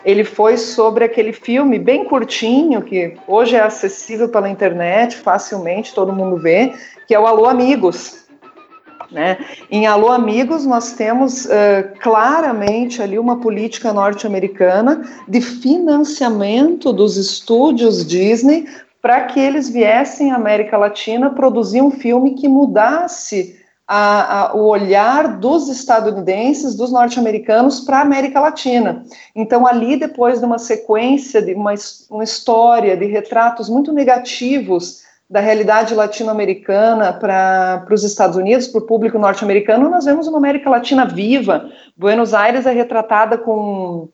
[0.06, 6.14] ele foi sobre aquele filme bem curtinho, que hoje é acessível pela internet, facilmente todo
[6.14, 6.74] mundo vê,
[7.08, 8.20] que é o Alô Amigos.
[9.12, 9.40] Né?
[9.72, 11.50] Em Alô Amigos, nós temos uh,
[12.00, 18.68] claramente ali uma política norte-americana de financiamento dos estúdios Disney
[19.02, 23.58] para que eles viessem à América Latina produzir um filme que mudasse
[23.88, 29.04] a, a, o olhar dos estadunidenses, dos norte-americanos para a América Latina.
[29.36, 31.74] Então, ali, depois de uma sequência, de uma,
[32.12, 38.86] uma história de retratos muito negativos da realidade latino-americana para os Estados Unidos, para o
[38.86, 41.70] público norte-americano, nós vemos uma América Latina viva.
[41.98, 44.10] Buenos Aires é retratada com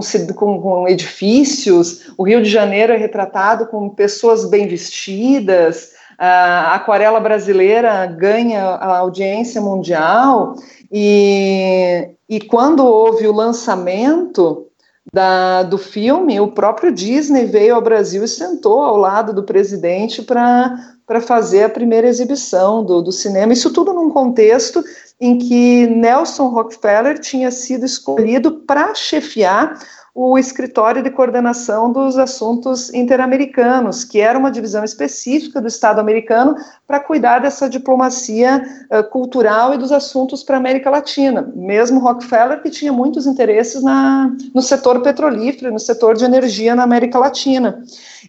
[0.00, 6.74] com, com, com, edifícios, o Rio de Janeiro é retratado com pessoas bem vestidas, a
[6.74, 10.54] aquarela brasileira ganha a audiência mundial,
[10.92, 14.68] e, e quando houve o lançamento
[15.12, 20.22] da, do filme, o próprio Disney veio ao Brasil e sentou ao lado do presidente
[20.22, 23.52] para fazer a primeira exibição do, do cinema.
[23.52, 24.82] Isso tudo num contexto
[25.20, 29.78] em que Nelson Rockefeller tinha sido escolhido para chefiar
[30.14, 36.54] o escritório de coordenação dos assuntos interamericanos, que era uma divisão específica do Estado americano
[36.86, 38.62] para cuidar dessa diplomacia
[38.92, 41.52] uh, cultural e dos assuntos para a América Latina.
[41.56, 46.84] Mesmo Rockefeller, que tinha muitos interesses na, no setor petrolífero, no setor de energia na
[46.84, 47.82] América Latina.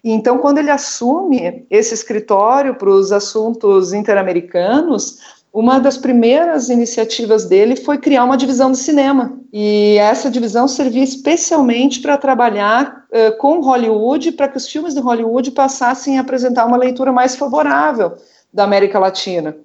[0.03, 5.19] E então, quando ele assume esse escritório para os assuntos interamericanos,
[5.55, 9.39] uma das primeiras iniciativas dele foi criar uma divisão de cinema.
[9.53, 14.99] E essa divisão servia especialmente para trabalhar uh, com Hollywood, para que os filmes de
[14.99, 18.17] Hollywood passassem a apresentar uma leitura mais favorável
[18.53, 19.55] da América Latina.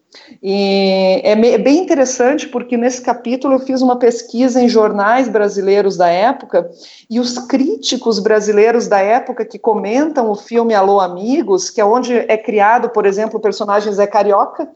[0.41, 6.09] E é bem interessante porque nesse capítulo eu fiz uma pesquisa em jornais brasileiros da
[6.09, 6.71] época
[7.09, 12.15] e os críticos brasileiros da época que comentam o filme Alô Amigos, que é onde
[12.15, 14.69] é criado, por exemplo, o personagem Zé Carioca,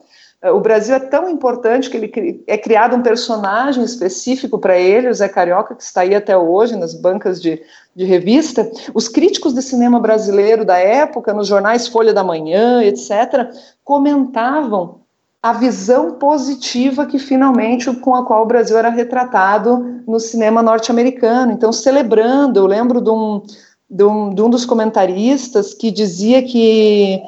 [0.51, 5.13] o Brasil é tão importante que ele é criado um personagem específico para ele, o
[5.13, 7.61] Zé Carioca, que está aí até hoje nas bancas de,
[7.95, 8.69] de revista.
[8.93, 13.49] Os críticos de cinema brasileiro da época, nos jornais Folha da Manhã, etc.,
[13.83, 15.01] comentavam
[15.41, 21.51] a visão positiva que finalmente com a qual o Brasil era retratado no cinema norte-americano.
[21.51, 23.43] Então, celebrando, eu lembro de um,
[23.87, 27.21] de um, de um dos comentaristas que dizia que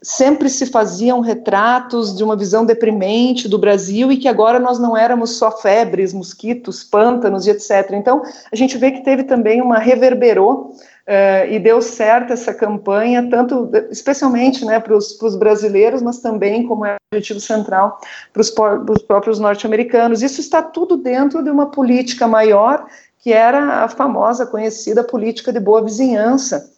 [0.00, 4.96] Sempre se faziam retratos de uma visão deprimente do Brasil e que agora nós não
[4.96, 7.90] éramos só febres, mosquitos, pântanos e etc.
[7.92, 8.22] Então,
[8.52, 10.72] a gente vê que teve também uma reverberou
[11.10, 16.86] uh, e deu certo essa campanha, tanto especialmente né, para os brasileiros, mas também como
[16.86, 17.98] é objetivo central
[18.32, 20.22] para os próprios norte-americanos.
[20.22, 22.86] Isso está tudo dentro de uma política maior,
[23.18, 26.70] que era a famosa, conhecida política de boa vizinhança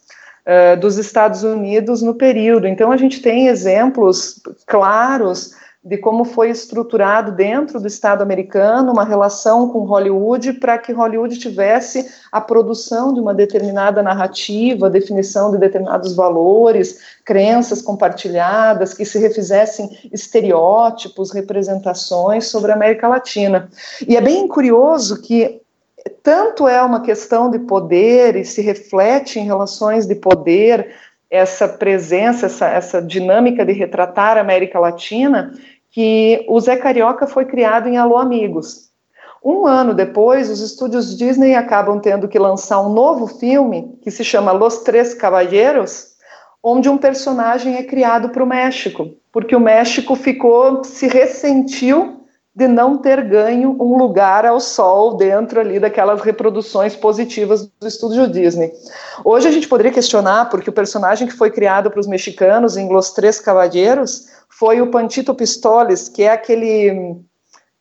[0.45, 2.67] uh, dos Estados Unidos no período.
[2.67, 5.51] Então, a gente tem exemplos claros
[5.85, 11.37] de como foi estruturado dentro do Estado americano uma relação com Hollywood para que Hollywood
[11.37, 19.19] tivesse a produção de uma determinada narrativa, definição de determinados valores, crenças compartilhadas, que se
[19.19, 23.69] refizessem estereótipos, representações sobre a América Latina.
[24.07, 25.62] E é bem curioso que
[26.21, 30.93] tanto é uma questão de poder e se reflete em relações de poder
[31.29, 35.51] essa presença, essa, essa dinâmica de retratar a América Latina,
[35.89, 38.91] que o Zé Carioca foi criado em Alô Amigos.
[39.43, 44.23] Um ano depois, os estúdios Disney acabam tendo que lançar um novo filme que se
[44.23, 46.13] chama Los Três Caballeros,
[46.63, 52.22] onde um personagem é criado para o México, porque o México ficou se ressentiu
[52.55, 58.27] de não ter ganho um lugar ao sol dentro ali daquelas reproduções positivas do estúdio
[58.27, 58.71] Disney.
[59.25, 62.89] Hoje a gente poderia questionar porque o personagem que foi criado para os mexicanos em
[62.89, 67.19] Los Três Caballeros foi o Pantito Pistoles, que é aquele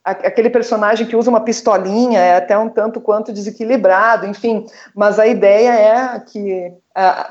[0.05, 5.27] aquele personagem que usa uma pistolinha, é até um tanto quanto desequilibrado, enfim, mas a
[5.27, 6.73] ideia é que,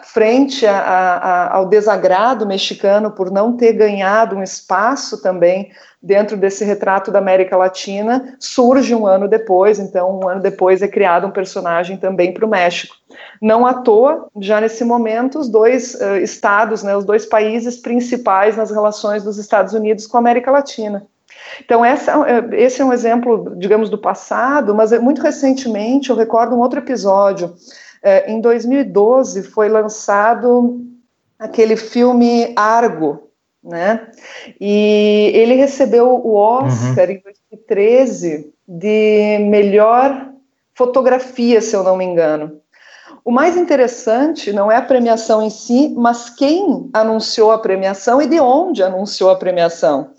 [0.04, 5.70] frente a, a, ao desagrado mexicano por não ter ganhado um espaço também
[6.02, 10.88] dentro desse retrato da América Latina, surge um ano depois, então um ano depois é
[10.88, 12.96] criado um personagem também para o México.
[13.42, 18.56] Não à toa, já nesse momento, os dois uh, estados, né, os dois países principais
[18.56, 21.06] nas relações dos Estados Unidos com a América Latina.
[21.60, 26.56] Então, essa, eh, esse é um exemplo, digamos, do passado, mas muito recentemente eu recordo
[26.56, 27.54] um outro episódio.
[28.04, 30.82] É, em 2012 foi lançado
[31.38, 33.30] aquele filme Argo,
[33.64, 34.08] né?
[34.60, 37.16] E ele recebeu o Oscar uhum.
[37.16, 40.30] em 2013 de melhor
[40.74, 42.60] fotografia, se eu não me engano.
[43.24, 48.26] O mais interessante não é a premiação em si, mas quem anunciou a premiação e
[48.26, 50.10] de onde anunciou a premiação.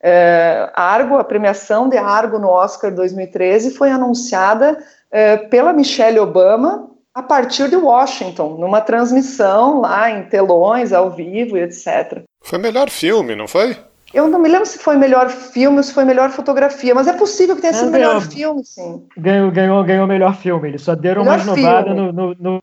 [0.00, 4.78] É, Argo, a premiação de Argo no Oscar 2013 foi anunciada
[5.10, 11.56] é, pela Michelle Obama a partir de Washington, numa transmissão lá em telões, ao vivo
[11.56, 12.22] e etc.
[12.42, 13.76] Foi melhor filme, não foi?
[14.14, 17.12] Eu não me lembro se foi melhor filme ou se foi melhor fotografia, mas é
[17.12, 19.04] possível que tenha sido melhor filme, sim.
[19.16, 20.68] Ganhou, ganhou, ganhou melhor filme.
[20.68, 22.62] Eles só deram melhor uma inovada no, no, no,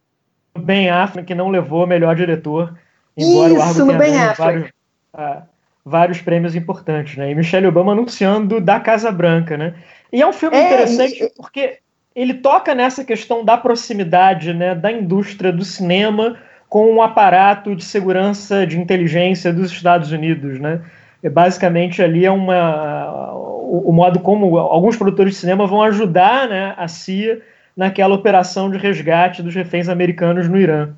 [0.58, 2.74] Ben Affleck, que não levou melhor diretor.
[3.16, 4.38] Embora Isso, o Argo no Ben Affleck.
[4.38, 4.72] Vários,
[5.14, 5.44] ah,
[5.86, 7.30] vários prêmios importantes, né?
[7.30, 9.76] E Michelle Obama anunciando da Casa Branca, né?
[10.12, 11.30] E é um filme é, interessante e...
[11.36, 11.78] porque
[12.16, 16.38] ele toca nessa questão da proximidade, né, da indústria do cinema
[16.70, 20.82] com o um aparato de segurança de inteligência dos Estados Unidos, né?
[21.22, 26.48] É, basicamente ali é uma o, o, modo como alguns produtores de cinema vão ajudar,
[26.50, 27.42] né, a CIA
[27.76, 30.94] naquela operação de resgate dos reféns americanos no Irã.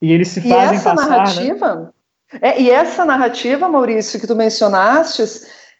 [0.00, 1.16] E eles se fazem e essa passar, né?
[1.16, 1.88] narrativa né?
[2.40, 5.22] É, e essa narrativa, Maurício, que tu mencionaste,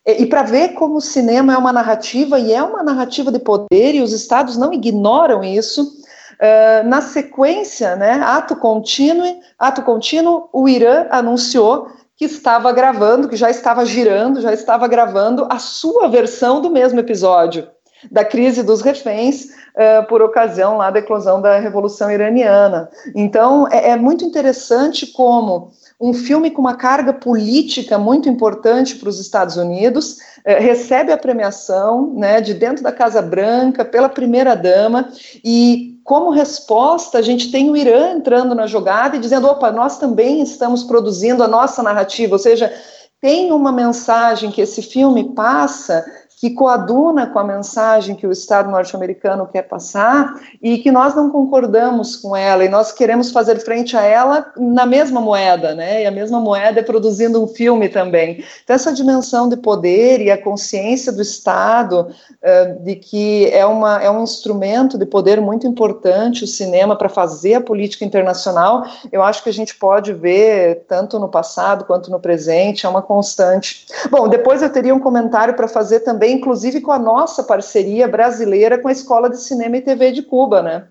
[0.07, 3.39] é, e para ver como o cinema é uma narrativa, e é uma narrativa de
[3.39, 10.49] poder, e os estados não ignoram isso, uh, na sequência, né, ato contínuo, ato contínuo,
[10.53, 16.09] o Irã anunciou que estava gravando, que já estava girando, já estava gravando a sua
[16.09, 17.69] versão do mesmo episódio
[18.11, 22.89] da crise dos reféns uh, por ocasião lá da eclosão da Revolução Iraniana.
[23.15, 29.09] Então é, é muito interessante como um filme com uma carga política muito importante para
[29.09, 34.55] os Estados Unidos, eh, recebe a premiação né, de dentro da Casa Branca pela primeira
[34.55, 35.11] dama
[35.45, 39.99] e como resposta a gente tem o Irã entrando na jogada e dizendo opa nós
[39.99, 42.73] também estamos produzindo a nossa narrativa, ou seja
[43.21, 46.05] tem uma mensagem que esse filme passa
[46.41, 51.31] que coaduna com a mensagem que o Estado norte-americano quer passar e que nós não
[51.31, 56.05] concordamos com ela e nós queremos fazer frente a ela na mesma moeda, né?
[56.05, 58.45] E a mesma moeda é produzindo um filme também.
[58.63, 64.01] Então, essa dimensão de poder e a consciência do Estado uh, de que é, uma,
[64.01, 69.25] é um instrumento de poder muito importante o cinema para fazer a política internacional, eu
[69.25, 73.87] acho que a gente pode ver tanto no passado quanto no presente, é uma constante.
[74.09, 78.07] Bom, depois eu teria um comentário para fazer também também, inclusive com a nossa parceria
[78.07, 80.85] brasileira com a Escola de Cinema e TV de Cuba, né?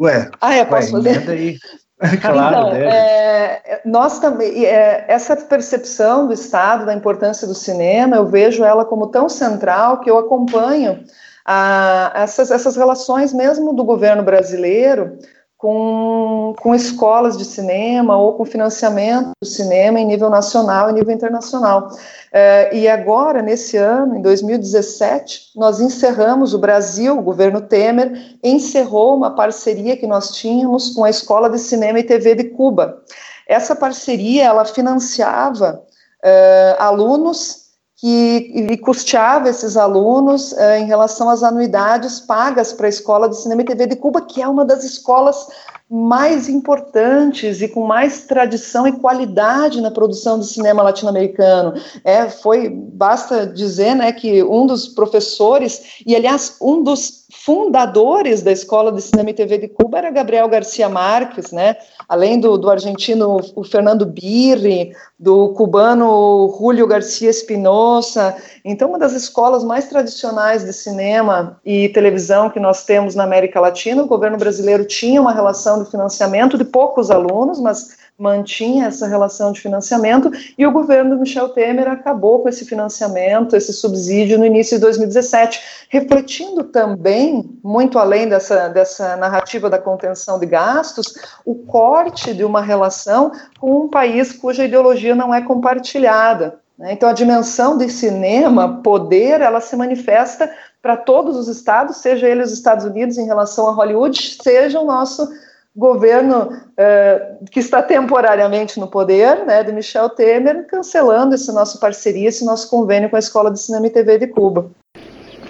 [0.00, 1.30] Ué, ah, é, posso ué, fazer?
[1.30, 1.58] Aí.
[2.20, 8.26] claro, então, é, nós também, é, essa percepção do Estado, da importância do cinema, eu
[8.26, 11.04] vejo ela como tão central que eu acompanho
[11.44, 15.18] a, essas, essas relações mesmo do governo brasileiro
[15.56, 21.14] com, com escolas de cinema ou com financiamento do cinema em nível nacional e nível
[21.14, 21.88] internacional.
[22.32, 29.16] É, e agora, nesse ano, em 2017, nós encerramos, o Brasil, o governo Temer, encerrou
[29.16, 33.02] uma parceria que nós tínhamos com a Escola de Cinema e TV de Cuba.
[33.48, 35.82] Essa parceria, ela financiava
[36.22, 37.65] é, alunos
[37.96, 43.62] que custeava esses alunos eh, em relação às anuidades pagas para a Escola de Cinema
[43.62, 45.46] e TV de Cuba, que é uma das escolas
[45.88, 51.74] mais importantes e com mais tradição e qualidade na produção de cinema latino-americano.
[52.04, 58.50] É, foi, basta dizer, né, que um dos professores e aliás um dos fundadores da
[58.50, 61.76] Escola de Cinema e TV de Cuba era Gabriel Garcia Marques, né?
[62.08, 68.36] Além do, do argentino o Fernando Birri, do cubano Julio Garcia Espinosa.
[68.64, 73.60] Então, uma das escolas mais tradicionais de cinema e televisão que nós temos na América
[73.60, 74.02] Latina.
[74.02, 79.52] O governo brasileiro tinha uma relação de financiamento de poucos alunos, mas mantinha essa relação
[79.52, 84.46] de financiamento e o governo do Michel Temer acabou com esse financiamento, esse subsídio no
[84.46, 91.14] início de 2017, refletindo também, muito além dessa, dessa narrativa da contenção de gastos,
[91.44, 96.58] o corte de uma relação com um país cuja ideologia não é compartilhada.
[96.78, 96.92] Né?
[96.92, 100.50] Então, a dimensão de cinema, poder, ela se manifesta
[100.80, 104.84] para todos os estados, seja ele os Estados Unidos em relação a Hollywood, seja o
[104.84, 105.28] nosso
[105.76, 112.28] governo uh, que está temporariamente no poder, né, de Michel Temer, cancelando essa nossa parceria,
[112.28, 114.70] esse nosso convênio com a Escola de Cinema e TV de Cuba.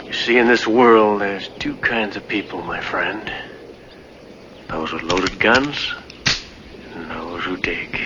[0.05, 3.21] You see, in this world, there's two kinds of people, my friend.
[4.69, 5.95] Those with loaded guns
[6.95, 7.97] and those who dig.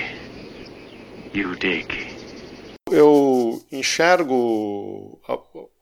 [1.32, 2.10] You dig.
[2.90, 5.38] Eu enxergo a,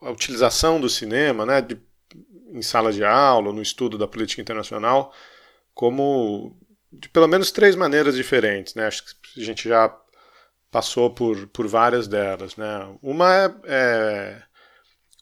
[0.07, 1.78] a utilização do cinema, né, de,
[2.53, 5.12] em sala de aula, no estudo da política internacional,
[5.79, 6.59] como
[6.93, 8.89] de pelo menos três maneiras diferentes, né?
[8.89, 9.97] Acho que a gente já
[10.72, 12.99] passou por, por várias delas, né?
[13.01, 14.43] Uma é, é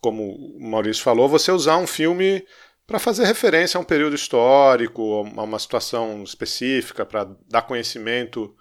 [0.01, 0.23] como
[0.57, 2.43] o Maurício falou, você usar um filme
[2.87, 8.57] para fazer referência a um período histórico, a uma situação específica, para dar conhecimento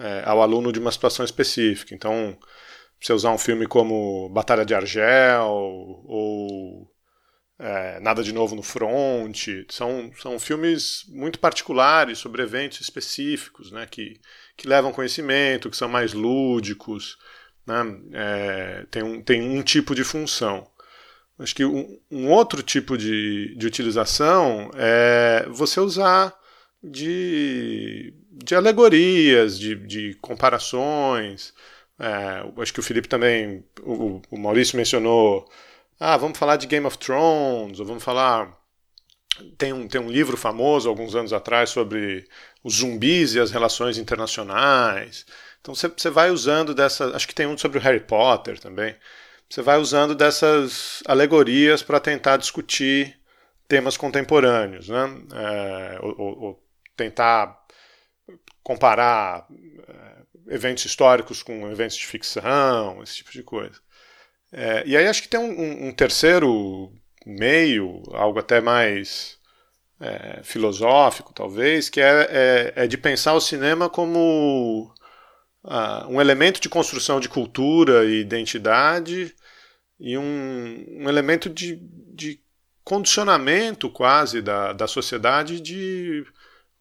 [0.00, 1.94] é, ao aluno de uma situação específica.
[1.94, 2.36] Então,
[3.00, 6.90] você usar um filme como Batalha de Argel ou
[7.58, 9.48] é, Nada de Novo no Front.
[9.68, 14.20] São, são filmes muito particulares sobre eventos específicos, né, que,
[14.56, 17.16] que levam conhecimento, que são mais lúdicos,
[17.66, 17.82] né,
[18.12, 20.70] é, tem, um, tem um tipo de função.
[21.38, 26.34] Acho que um, um outro tipo de, de utilização é você usar
[26.82, 31.52] de, de alegorias, de, de comparações.
[31.98, 35.46] É, acho que o Felipe também, o, o Maurício mencionou
[35.98, 38.56] ah, vamos falar de Game of Thrones, ou vamos falar.
[39.58, 42.26] Tem um, tem um livro famoso, alguns anos atrás, sobre
[42.64, 45.26] os zumbis e as relações internacionais.
[45.60, 47.14] Então você vai usando dessa.
[47.16, 48.94] Acho que tem um sobre o Harry Potter também.
[49.48, 53.18] Você vai usando dessas alegorias para tentar discutir
[53.68, 55.08] temas contemporâneos, né?
[55.34, 56.62] É, ou, ou,
[56.96, 57.64] tentar
[58.62, 59.46] comparar
[59.88, 63.80] é, eventos históricos com eventos de ficção, esse tipo de coisa.
[64.58, 66.90] É, e aí acho que tem um, um, terceiro
[67.26, 69.38] meio, algo até mais
[70.00, 74.90] é, filosófico, talvez, que é, é, é, de pensar o cinema como
[75.62, 79.34] uh, um elemento de construção de cultura e identidade
[80.00, 81.76] e um, um elemento de,
[82.14, 82.40] de,
[82.82, 86.24] condicionamento quase da, da sociedade de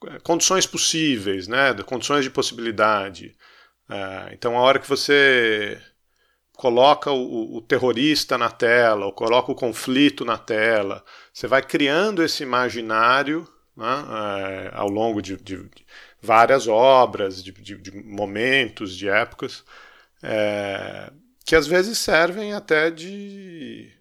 [0.08, 3.36] é, condições possíveis, né, condições de possibilidade.
[3.90, 5.82] Uh, então, a hora que você
[6.56, 11.04] coloca o, o, terrorista na tela, ou coloca o conflito na tela.
[11.34, 15.86] Você vai criando esse imaginário né, é, ao longo de, de, de
[16.22, 19.64] várias obras, de, de, momentos, de épocas.
[20.24, 21.12] é,
[21.46, 23.92] que às vezes servem até de,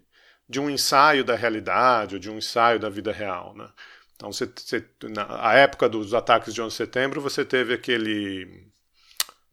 [0.49, 3.53] de um ensaio da realidade ou de um ensaio da vida real.
[3.55, 3.69] Né?
[4.15, 8.71] Então, você, você, na época dos ataques de 11 de setembro, você teve aquele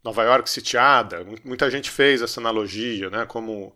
[0.05, 3.73] Nova York sitiada, muita gente fez essa analogia, né, como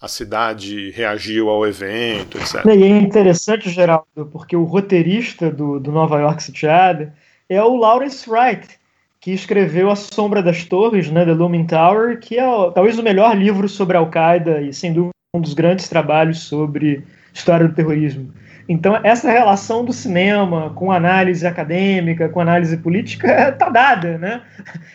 [0.00, 2.64] a cidade reagiu ao evento, etc.
[2.66, 7.14] E é interessante, Geraldo, porque o roteirista do, do Nova York sitiada
[7.48, 8.78] é o Lawrence Wright,
[9.20, 13.36] que escreveu A Sombra das Torres, né, The Looming Tower, que é talvez o melhor
[13.36, 17.04] livro sobre Al-Qaeda e, sem dúvida, um dos grandes trabalhos sobre
[17.34, 18.32] história do terrorismo.
[18.68, 24.42] Então, essa relação do cinema com análise acadêmica, com análise política, está dada, né?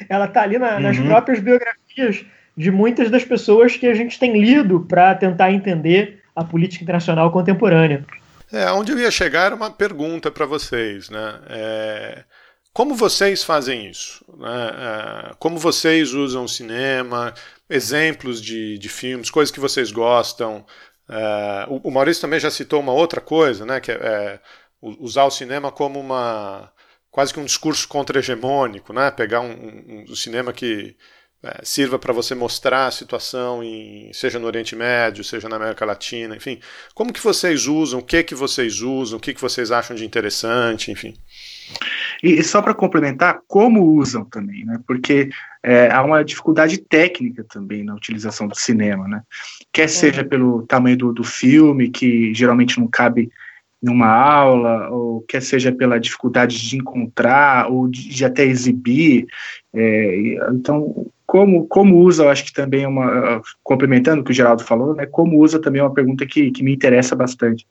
[0.08, 0.80] Ela está ali na, uhum.
[0.82, 2.24] nas próprias biografias
[2.56, 7.32] de muitas das pessoas que a gente tem lido para tentar entender a política internacional
[7.32, 8.06] contemporânea.
[8.52, 11.40] É, onde eu ia chegar era uma pergunta para vocês, né?
[11.50, 12.24] É,
[12.72, 14.24] como vocês fazem isso?
[14.38, 14.72] Né?
[14.78, 17.34] É, como vocês usam o cinema?
[17.68, 20.64] Exemplos de, de filmes, coisas que vocês gostam?
[21.10, 24.40] É, o, Maurício também já citou uma outra coisa, né, que é, é
[24.82, 26.72] usar o cinema como uma
[27.12, 30.96] quase que um discurso contra-hegemônico, né, pegar um, um, um cinema que
[31.44, 35.84] é, sirva para você mostrar a situação, em, seja no Oriente Médio, seja na América
[35.86, 36.60] Latina, enfim.
[36.96, 40.06] Como que vocês usam, o que que vocês usam, o que que vocês acham de
[40.06, 41.14] interessante, enfim.
[42.24, 44.80] E, só para complementar, como usam também, né?
[44.88, 45.30] Porque
[45.62, 49.22] é, há uma dificuldade técnica também na utilização do cinema, né?
[49.74, 49.88] Quer é.
[49.90, 53.30] seja pelo tamanho do, do filme, que geralmente não cabe
[53.82, 59.28] numa aula, ou quer seja pela dificuldade de encontrar, ou de, de até exibir.
[59.74, 64.36] É, então, como, como usa, eu acho que também é uma, complementando o que o
[64.36, 67.66] Geraldo falou, né, como usa também é uma pergunta que, que me interessa bastante.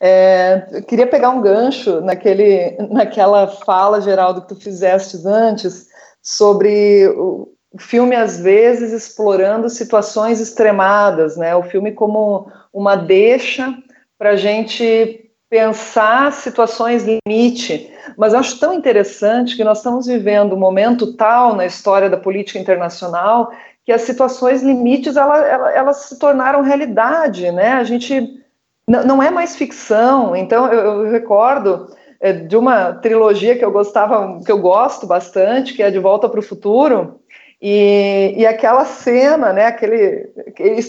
[0.00, 5.88] É, eu queria pegar um gancho naquele, naquela fala, Geraldo, que tu fizeste antes,
[6.22, 13.76] sobre o filme, às vezes, explorando situações extremadas, né, o filme como uma deixa
[14.18, 20.58] para a gente pensar situações limite, mas acho tão interessante que nós estamos vivendo um
[20.58, 23.50] momento tal na história da política internacional
[23.88, 27.72] que as situações limites elas, elas se tornaram realidade, né?
[27.72, 28.38] A gente
[28.86, 30.36] não é mais ficção.
[30.36, 31.88] Então eu, eu recordo
[32.20, 36.28] é, de uma trilogia que eu gostava, que eu gosto bastante, que é De Volta
[36.28, 37.20] para o Futuro.
[37.62, 40.28] E, e aquela cena, né, aquele,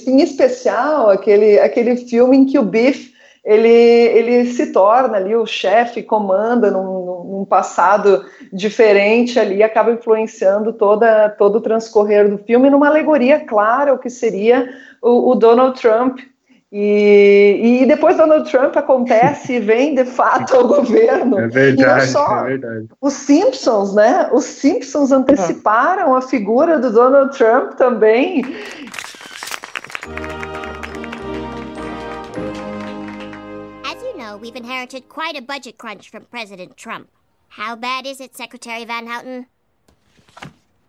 [0.06, 3.14] em especial, aquele, aquele filme em que o Biff
[3.44, 10.74] ele, ele se torna ali o chefe, comanda num, num, passado diferente ali, acaba influenciando
[10.74, 14.70] toda, todo o transcorrer do filme numa alegoria clara o que seria
[15.02, 16.20] o, o Donald Trump.
[16.72, 21.40] E, e, depois Donald Trump acontece e vem de fato ao governo.
[21.40, 22.86] É verdade, só, é verdade.
[23.02, 24.30] Os Simpsons, né?
[24.32, 28.44] Os Simpsons anteciparam a figura do Donald Trump também.
[34.40, 37.10] We've inherited quite a budget crunch from President Trump.
[37.50, 39.48] How bad is it, Secretary Van Houten?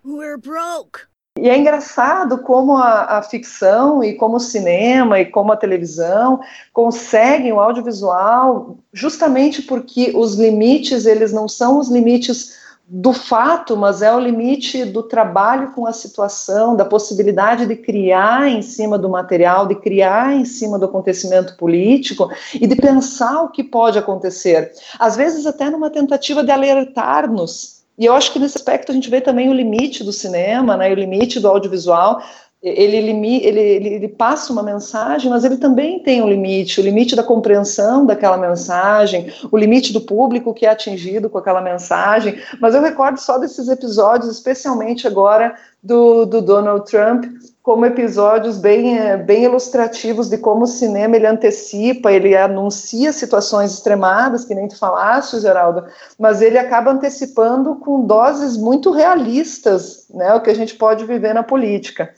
[0.04, 1.06] We're broke.
[1.38, 6.40] E é engraçado como a, a, ficção e como o cinema e como a televisão
[6.72, 12.58] conseguem o audiovisual justamente porque os limites eles não são os limites
[12.92, 18.48] do fato, mas é o limite do trabalho com a situação, da possibilidade de criar
[18.48, 23.48] em cima do material, de criar em cima do acontecimento político e de pensar o
[23.48, 24.72] que pode acontecer.
[24.98, 27.84] Às vezes, até numa tentativa de alertar-nos.
[27.96, 30.90] E eu acho que nesse aspecto a gente vê também o limite do cinema, né,
[30.90, 32.20] o limite do audiovisual,
[32.62, 37.16] ele, ele, ele, ele, passa uma mensagem, mas ele também tem um limite, o limite
[37.16, 42.38] da compreensão daquela mensagem, o limite do público que é atingido com aquela mensagem.
[42.60, 47.24] Mas eu recordo só desses episódios, especialmente agora do, do Donald Trump,
[47.62, 53.72] como episódios bem, eh, bem ilustrativos de como o cinema ele antecipa, ele anuncia situações
[53.72, 55.84] extremadas, que nem tu falaste, Geraldo,
[56.18, 61.34] mas ele acaba antecipando com doses muito realistas, né, o que a gente pode viver
[61.34, 62.14] na política.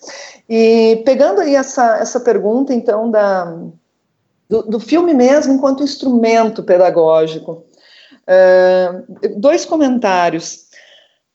[0.49, 3.57] E pegando aí essa, essa pergunta, então, da,
[4.49, 7.64] do, do filme mesmo enquanto instrumento pedagógico,
[8.28, 10.70] uh, dois comentários.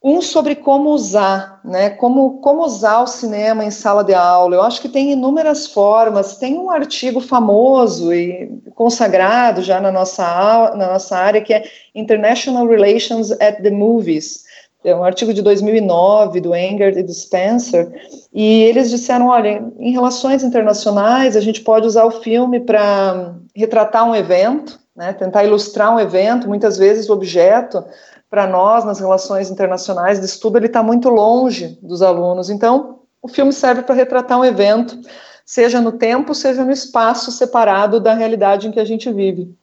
[0.08, 1.90] Um sobre como usar, né?
[1.90, 4.56] Como, como usar o cinema em sala de aula.
[4.56, 6.38] Eu acho que tem inúmeras formas.
[6.38, 12.66] Tem um artigo famoso e consagrado já na nossa, na nossa área que é International
[12.66, 14.46] Relations at the Movies.
[14.82, 17.92] É um artigo de 2009 do Enger e do Spencer.
[18.34, 24.10] E eles disseram, olha, em relações internacionais a gente pode usar o filme para retratar
[24.10, 25.12] um evento, né?
[25.12, 26.48] Tentar ilustrar um evento.
[26.48, 27.84] Muitas vezes o objeto
[28.30, 32.50] para nós nas relações internacionais de estudo ele está muito longe dos alunos.
[32.50, 34.98] Então o filme serve para retratar um evento,
[35.46, 39.56] seja no tempo, seja no espaço separado da realidade em que a gente vive.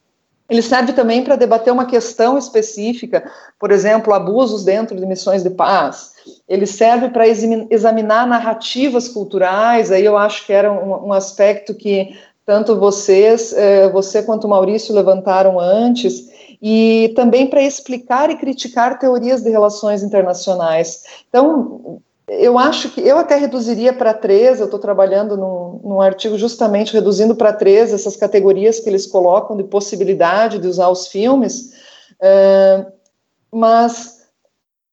[0.47, 5.49] Ele serve também para debater uma questão específica, por exemplo, abusos dentro de missões de
[5.49, 6.11] paz.
[6.47, 9.91] Ele serve para examinar narrativas culturais.
[9.91, 14.49] Aí eu acho que era um, um aspecto que tanto vocês, eh, você quanto o
[14.49, 16.29] Maurício levantaram antes,
[16.67, 21.03] e também para explicar e criticar teorias de relações internacionais.
[21.29, 26.39] Então, eu acho que eu até reduziria para três, eu estou trabalhando num, num, artigo
[26.39, 31.71] justamente reduzindo para três essas categorias que eles colocam de possibilidade de usar os filmes,
[32.19, 32.91] uh,
[33.51, 34.25] mas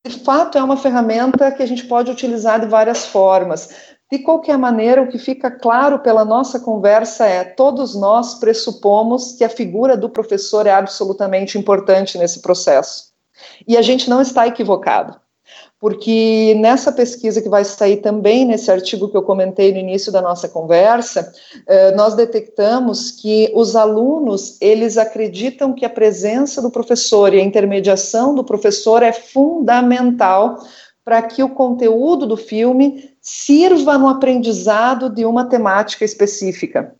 [0.06, 3.70] de fato é uma ferramenta que a gente pode utilizar de várias formas.
[4.12, 9.42] De qualquer maneira, o que fica claro pela nossa conversa é: todos nós pressupomos que
[9.42, 13.04] a figura do professor é absolutamente importante nesse processo.
[13.66, 15.18] E a gente não está equivocado
[15.82, 20.22] porque nessa pesquisa que vai sair também nesse artigo que eu comentei no início da
[20.22, 21.32] nossa conversa,
[21.66, 27.42] eh, nós detectamos que os alunos eles acreditam que a presença do professor e a
[27.42, 30.60] intermediação do professor é fundamental
[31.04, 36.94] para que o conteúdo do filme sirva no aprendizado de uma temática específica.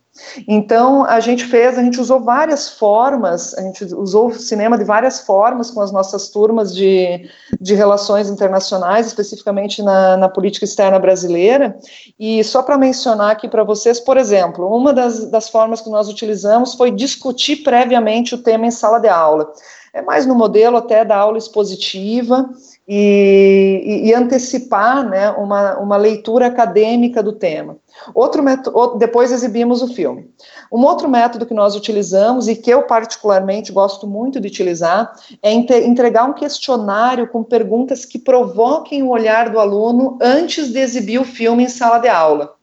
[0.47, 4.83] Então, a gente fez, a gente usou várias formas, a gente usou o cinema de
[4.83, 7.27] várias formas com as nossas turmas de,
[7.59, 11.75] de relações internacionais, especificamente na, na política externa brasileira.
[12.19, 16.07] E só para mencionar aqui para vocês, por exemplo, uma das, das formas que nós
[16.07, 19.51] utilizamos foi discutir previamente o tema em sala de aula.
[19.91, 22.49] É mais no modelo até da aula expositiva,
[22.87, 27.77] e, e, antecipar né, uma, uma leitura acadêmica do tema.
[28.13, 30.29] Outro método, depois exibimos o filme.
[30.71, 35.53] Um outro método que nós utilizamos e que eu particularmente gosto muito de utilizar é
[35.53, 41.25] entregar um questionário com perguntas que provoquem o olhar do aluno antes de exibir o
[41.25, 42.53] filme em sala de aula.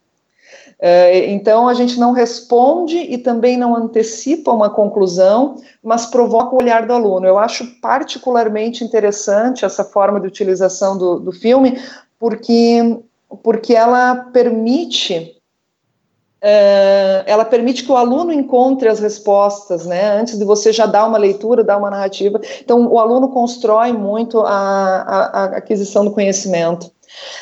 [0.83, 6.57] É, então, a gente não responde e também não antecipa uma conclusão, mas provoca o
[6.57, 7.27] olhar do aluno.
[7.27, 11.79] Eu acho particularmente interessante essa forma de utilização do, do filme,
[12.17, 12.97] porque,
[13.43, 15.37] porque ela permite.
[16.43, 20.17] É, ela permite que o aluno encontre as respostas, né?
[20.19, 22.41] Antes de você já dar uma leitura, dar uma narrativa.
[22.59, 26.89] Então, o aluno constrói muito a, a, a aquisição do conhecimento.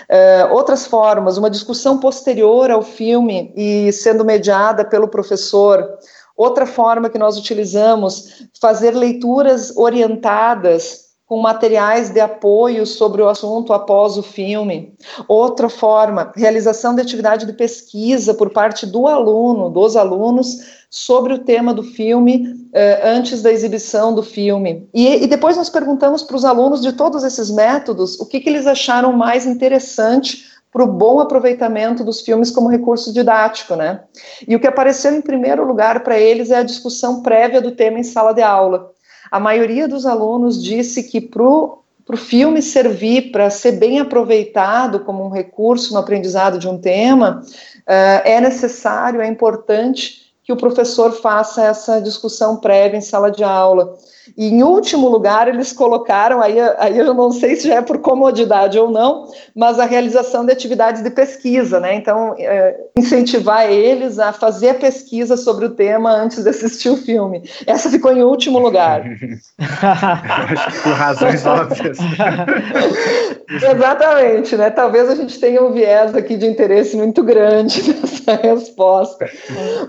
[0.10, 5.98] Uh, outras formas, uma discussão posterior ao filme e sendo mediada pelo professor.
[6.36, 13.72] Outra forma que nós utilizamos, fazer leituras orientadas com materiais de apoio sobre o assunto
[13.72, 14.96] após o filme.
[15.28, 21.38] Outra forma, realização de atividade de pesquisa por parte do aluno, dos alunos, sobre o
[21.38, 24.90] tema do filme eh, antes da exibição do filme.
[24.92, 28.50] E, e depois nós perguntamos para os alunos de todos esses métodos o que, que
[28.50, 34.02] eles acharam mais interessante para o bom aproveitamento dos filmes como recurso didático, né?
[34.48, 38.00] E o que apareceu em primeiro lugar para eles é a discussão prévia do tema
[38.00, 38.92] em sala de aula.
[39.32, 41.84] A maioria dos alunos disse que para o
[42.18, 48.22] filme servir para ser bem aproveitado como um recurso no aprendizado de um tema, uh,
[48.26, 53.96] é necessário, é importante que o professor faça essa discussão prévia em sala de aula.
[54.38, 58.00] E em último lugar, eles colocaram, aí, aí eu não sei se já é por
[58.00, 61.96] comodidade ou não, mas a realização de atividades de pesquisa, né?
[61.96, 66.98] Então, é, incentivar eles a fazer a pesquisa sobre o tema antes de assistir o
[66.98, 67.44] filme.
[67.66, 69.04] Essa ficou em último lugar.
[70.84, 71.98] por razões óbvias.
[73.50, 74.70] Exatamente, né?
[74.70, 79.30] Talvez a gente tenha um viés aqui de interesse muito grande nessa resposta.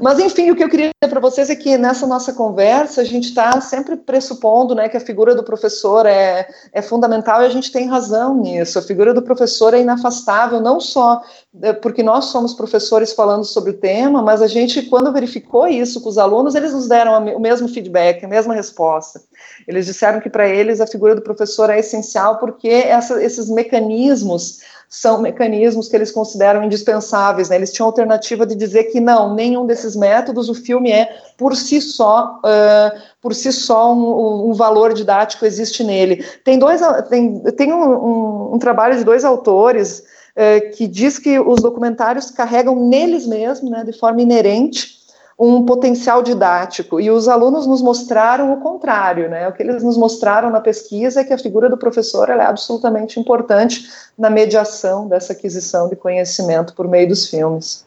[0.00, 3.04] Mas, enfim, o que eu queria dizer para vocês é que nessa nossa conversa a
[3.04, 3.96] gente está sempre
[4.30, 8.36] pressupondo né, que a figura do professor é, é fundamental e a gente tem razão
[8.36, 8.78] nisso.
[8.78, 11.22] A figura do professor é inafastável, não só
[11.62, 16.00] é, porque nós somos professores falando sobre o tema, mas a gente, quando verificou isso
[16.00, 19.20] com os alunos, eles nos deram o mesmo feedback, a mesma resposta.
[19.66, 24.60] Eles disseram que para eles a figura do professor é essencial porque essa, esses mecanismos
[24.90, 27.48] são mecanismos que eles consideram indispensáveis.
[27.48, 27.54] Né?
[27.54, 31.08] Eles tinham a alternativa de dizer que não, nenhum desses métodos, o filme é
[31.38, 36.24] por si só, uh, por si só um, um, valor didático existe nele.
[36.44, 40.02] Tem dois, tem, tem um, um, um trabalho de dois autores
[40.34, 44.99] uh, que diz que os documentários carregam neles mesmos, né, de forma inerente,
[45.40, 47.00] um potencial didático.
[47.00, 49.48] E os alunos nos mostraram o contrário, né?
[49.48, 53.18] O que eles nos mostraram na pesquisa é que a figura do professor é absolutamente
[53.18, 53.88] importante
[54.18, 57.86] na mediação dessa aquisição de conhecimento por meio dos filmes.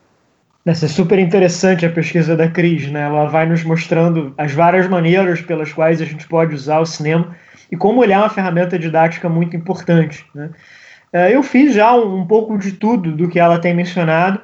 [0.66, 3.04] Essa é super interessante a pesquisa da Cris, né?
[3.04, 7.36] Ela vai nos mostrando as várias maneiras pelas quais a gente pode usar o cinema
[7.72, 10.50] e como ele é uma ferramenta didática muito importante, né?
[11.32, 14.42] eu fiz já um, pouco de tudo do que ela tem mencionado.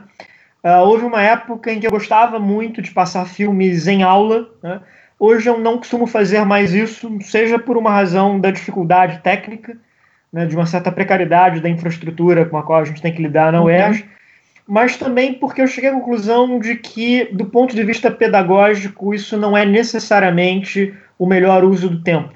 [0.64, 4.50] Uh, houve uma época em que eu gostava muito de passar filmes em aula.
[4.62, 4.82] Né?
[5.18, 9.78] Hoje eu não costumo fazer mais isso, seja por uma razão da dificuldade técnica,
[10.32, 13.52] né, de uma certa precariedade da infraestrutura com a qual a gente tem que lidar
[13.52, 14.08] na UERJ, uhum.
[14.68, 19.38] mas também porque eu cheguei à conclusão de que, do ponto de vista pedagógico, isso
[19.38, 22.34] não é necessariamente o melhor uso do tempo.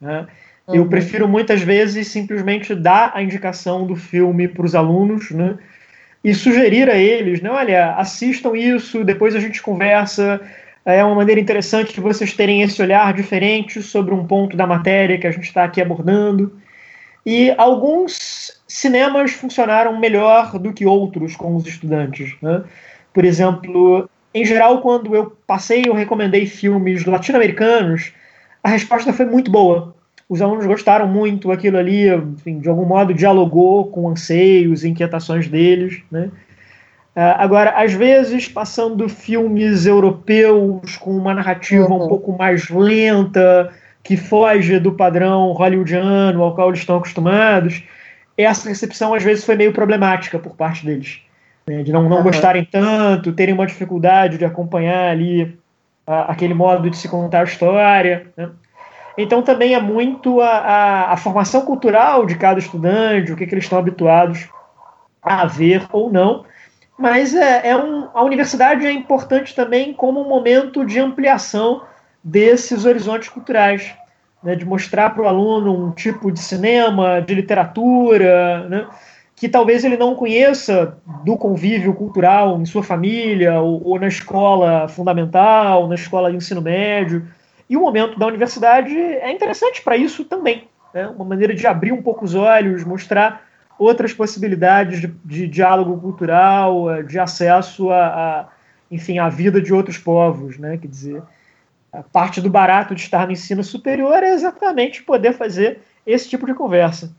[0.00, 0.26] Né?
[0.66, 0.74] Uhum.
[0.74, 5.56] Eu prefiro muitas vezes simplesmente dar a indicação do filme para os alunos né,
[6.26, 10.40] e sugerir a eles: né, olha, assistam isso, depois a gente conversa.
[10.84, 15.18] É uma maneira interessante de vocês terem esse olhar diferente sobre um ponto da matéria
[15.18, 16.60] que a gente está aqui abordando.
[17.24, 22.34] E alguns cinemas funcionaram melhor do que outros com os estudantes.
[22.40, 22.62] Né?
[23.12, 28.12] Por exemplo, em geral, quando eu passei, eu recomendei filmes latino-americanos,
[28.62, 29.95] a resposta foi muito boa.
[30.28, 36.02] Os alunos gostaram muito, aquilo ali, enfim, de algum modo dialogou com anseios, inquietações deles.
[36.10, 36.30] Né?
[37.14, 42.04] Uh, agora, às vezes, passando filmes europeus com uma narrativa uhum.
[42.04, 43.72] um pouco mais lenta,
[44.02, 47.84] que foge do padrão hollywoodiano ao qual eles estão acostumados,
[48.36, 51.20] essa recepção às vezes foi meio problemática por parte deles.
[51.66, 52.22] Né, de não, não uhum.
[52.24, 55.56] gostarem tanto, terem uma dificuldade de acompanhar ali
[56.06, 58.26] aquele modo de se contar a história.
[58.36, 58.50] Né?
[59.16, 63.54] Então também é muito a, a, a, formação cultural de cada estudante, o que, que
[63.54, 64.48] eles estão habituados
[65.22, 66.44] a ver ou não.
[66.98, 71.82] Mas é, é um, a universidade é importante também como um momento de ampliação
[72.22, 73.94] desses horizontes culturais,
[74.42, 78.86] né, de mostrar para o aluno um tipo de cinema, de literatura, né,
[79.36, 84.88] que talvez ele não conheça do convívio cultural em sua família, ou, ou, na escola
[84.88, 87.26] fundamental, na escola de ensino médio.
[87.68, 90.68] E o momento da universidade é interessante para isso também.
[90.94, 93.44] Né, uma maneira de abrir um pouco os olhos, mostrar
[93.78, 98.48] outras possibilidades de, de diálogo cultural, de acesso a, a,
[98.90, 100.78] enfim, à vida de outros povos, né?
[100.78, 101.22] Quer dizer,
[101.92, 106.46] a parte do barato de estar no ensino superior é exatamente poder fazer esse tipo
[106.46, 107.10] de conversa.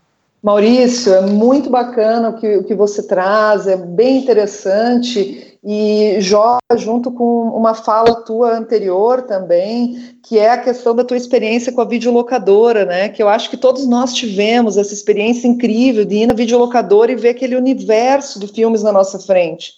[0.42, 6.58] Maurício, é muito bacana o que, o que você traz, é bem interessante e joga
[6.76, 11.80] junto com uma fala tua anterior também, que é a questão da tua experiência com
[11.80, 13.08] a videolocadora, né?
[13.08, 17.16] Que eu acho que todos nós tivemos essa experiência incrível de ir na videolocadora e
[17.16, 19.72] ver aquele universo de filmes na nossa frente.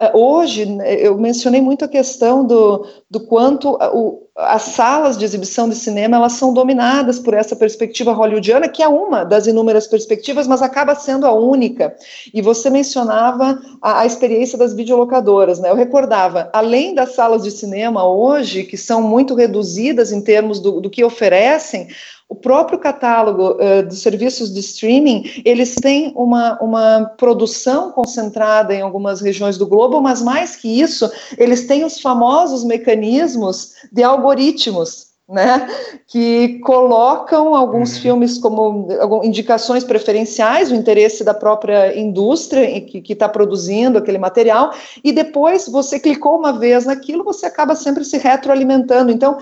[0.00, 0.66] Uh, hoje,
[0.98, 6.16] eu mencionei muito a questão do, do quanto o, as salas de exibição de cinema
[6.16, 10.94] elas são dominadas por essa perspectiva hollywoodiana, que é uma das inúmeras perspectivas, mas acaba
[10.94, 11.94] sendo a única.
[12.32, 15.19] E você mencionava a, a experiência das videolocadoras,
[15.58, 15.70] né?
[15.70, 20.80] Eu recordava, além das salas de cinema hoje, que são muito reduzidas em termos do,
[20.80, 21.88] do que oferecem,
[22.30, 28.80] o próprio catálogo uh, dos serviços de streaming, eles têm uma, uma produção concentrada em
[28.80, 35.09] algumas regiões do globo, mas mais que isso, eles têm os famosos mecanismos de algoritmos,
[35.30, 35.68] né,
[36.06, 38.02] que colocam alguns uhum.
[38.02, 38.88] filmes como
[39.22, 44.72] indicações preferenciais, o interesse da própria indústria que está produzindo aquele material,
[45.04, 49.12] e depois você clicou uma vez naquilo, você acaba sempre se retroalimentando.
[49.12, 49.38] Então,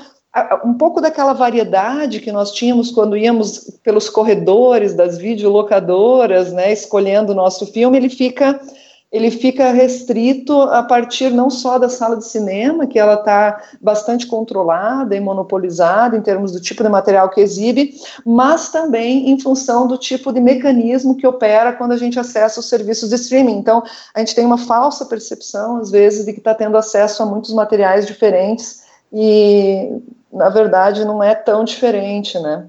[0.65, 7.33] um pouco daquela variedade que nós tínhamos quando íamos pelos corredores das videolocadoras, né, escolhendo
[7.33, 8.61] o nosso filme, ele fica
[9.11, 14.27] ele fica restrito a partir não só da sala de cinema, que ela está bastante
[14.27, 17.95] controlada e monopolizada em termos do tipo de material que exibe,
[18.25, 22.69] mas também em função do tipo de mecanismo que opera quando a gente acessa os
[22.69, 23.57] serviços de streaming.
[23.57, 23.83] Então,
[24.15, 27.53] a gente tem uma falsa percepção, às vezes, de que está tendo acesso a muitos
[27.55, 29.91] materiais diferentes e
[30.33, 32.67] na verdade, não é tão diferente, né?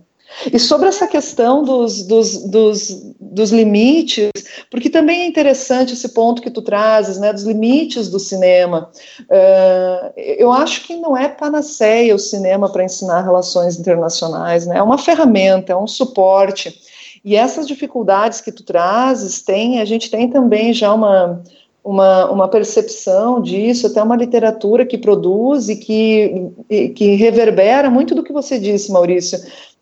[0.53, 4.29] E sobre essa questão dos, dos, dos, dos, limites,
[4.71, 8.89] porque também é interessante esse ponto que tu trazes, né, dos limites do cinema.
[9.21, 14.83] Uh, eu acho que não é panaceia o cinema para ensinar relações internacionais, né, é
[14.83, 16.79] uma ferramenta, é um suporte.
[17.23, 21.43] E essas dificuldades que tu trazes, tem, a gente tem também já uma,
[21.83, 28.13] uma, uma percepção disso, até uma literatura que produz e que, e, que reverbera muito
[28.13, 29.39] do que você disse, Maurício,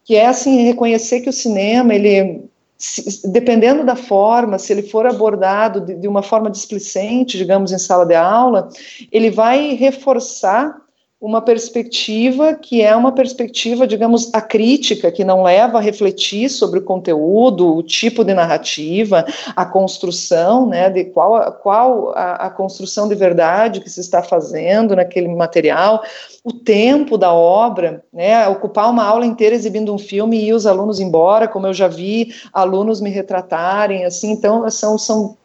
[0.07, 5.05] que é assim reconhecer que o cinema ele se, dependendo da forma, se ele for
[5.05, 8.69] abordado de, de, uma forma displicente, digamos, em sala de aula,
[9.11, 10.79] ele vai reforçar
[11.19, 16.83] uma perspectiva que é uma perspectiva, digamos, acrítica, que não leva a refletir sobre o
[16.83, 23.15] conteúdo, o tipo de narrativa, a construção, né, de qual, qual a, a construção de
[23.15, 26.03] verdade que se está fazendo naquele material,
[26.43, 30.99] o tempo da obra, né, ocupar uma aula inteira exibindo um filme e os alunos
[30.99, 35.35] embora, como eu já vi alunos me retratarem, assim, então são, são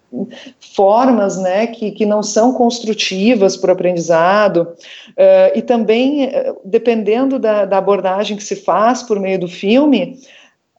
[0.75, 4.69] formas né, que, que não são construtivas para o aprendizado,
[5.11, 10.19] uh, e também, uh, dependendo da, da abordagem que se faz por meio do filme,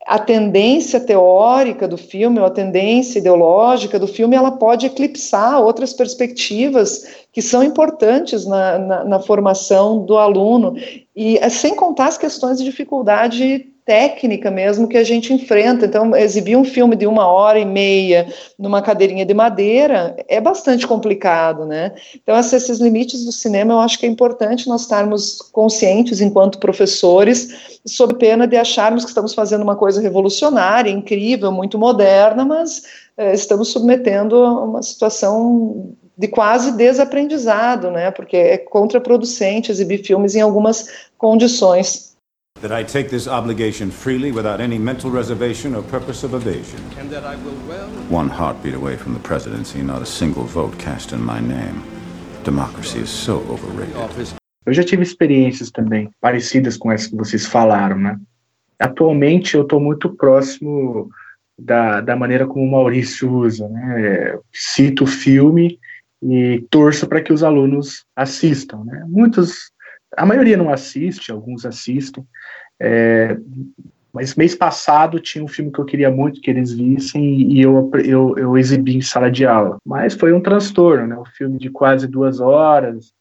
[0.06, 5.94] a tendência teórica do filme, ou a tendência ideológica do filme, ela pode eclipsar outras
[5.94, 10.76] perspectivas que são importantes na, na, na formação do aluno,
[11.16, 15.86] e sem contar as questões de dificuldade técnica mesmo que a gente enfrenta.
[15.86, 18.28] Então, exibir um filme de uma hora e meia
[18.58, 21.94] numa cadeirinha de madeira é bastante complicado, né?
[22.16, 27.80] Então, esses limites do cinema eu acho que é importante nós estarmos conscientes enquanto professores,
[27.86, 32.84] sob pena de acharmos que estamos fazendo uma coisa revolucionária, incrível, muito moderna, mas
[33.18, 38.12] é, estamos submetendo a uma situação de quase desaprendizado, né?
[38.12, 42.13] Porque é contraproducente exibir filmes em algumas condições
[42.64, 46.80] that I take this obligation freely without any mental reservation or purpose of evasion.
[46.98, 47.90] And that I will well.
[48.10, 51.84] One heartbeat away from the presidency, not a single vote cast in my name.
[52.46, 54.38] Democracy is so overrated.
[54.66, 58.18] Eu já tive experiências também parecidas com essas que vocês falaram, né?
[58.80, 61.10] Atualmente eu estou muito próximo
[61.60, 64.40] da, da maneira como o Maurício usa, né?
[64.54, 65.78] Cito o filme
[66.22, 69.04] e torço para que os alunos assistam, né?
[69.10, 69.73] Muitos
[70.18, 72.26] a maioria não assiste, alguns assistem.
[72.80, 73.38] É,
[74.14, 77.90] mas mês passado tinha um filme que eu queria muito que eles vissem e eu,
[78.06, 79.78] eu, eu exibi em sala de aula.
[79.84, 81.18] Mas foi um transtorno, né?
[81.18, 83.12] Um filme de quase duas horas,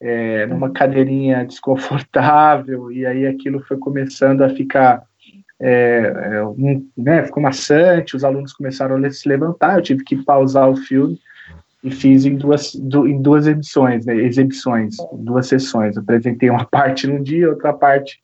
[0.00, 5.02] é, numa cadeirinha desconfortável, e aí aquilo foi começando a ficar.
[5.64, 10.16] É, é um, né, ficou maçante, os alunos começaram a se levantar, eu tive que
[10.16, 11.16] pausar o filme
[11.82, 15.96] e fiz em duas, du, em duas edições, né, exibições, duas sessões.
[15.96, 18.20] Eu apresentei uma parte num dia, outra parte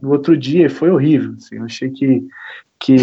[0.00, 1.34] no outro dia, e foi horrível.
[1.36, 2.26] Assim, eu achei que,
[2.80, 2.96] que,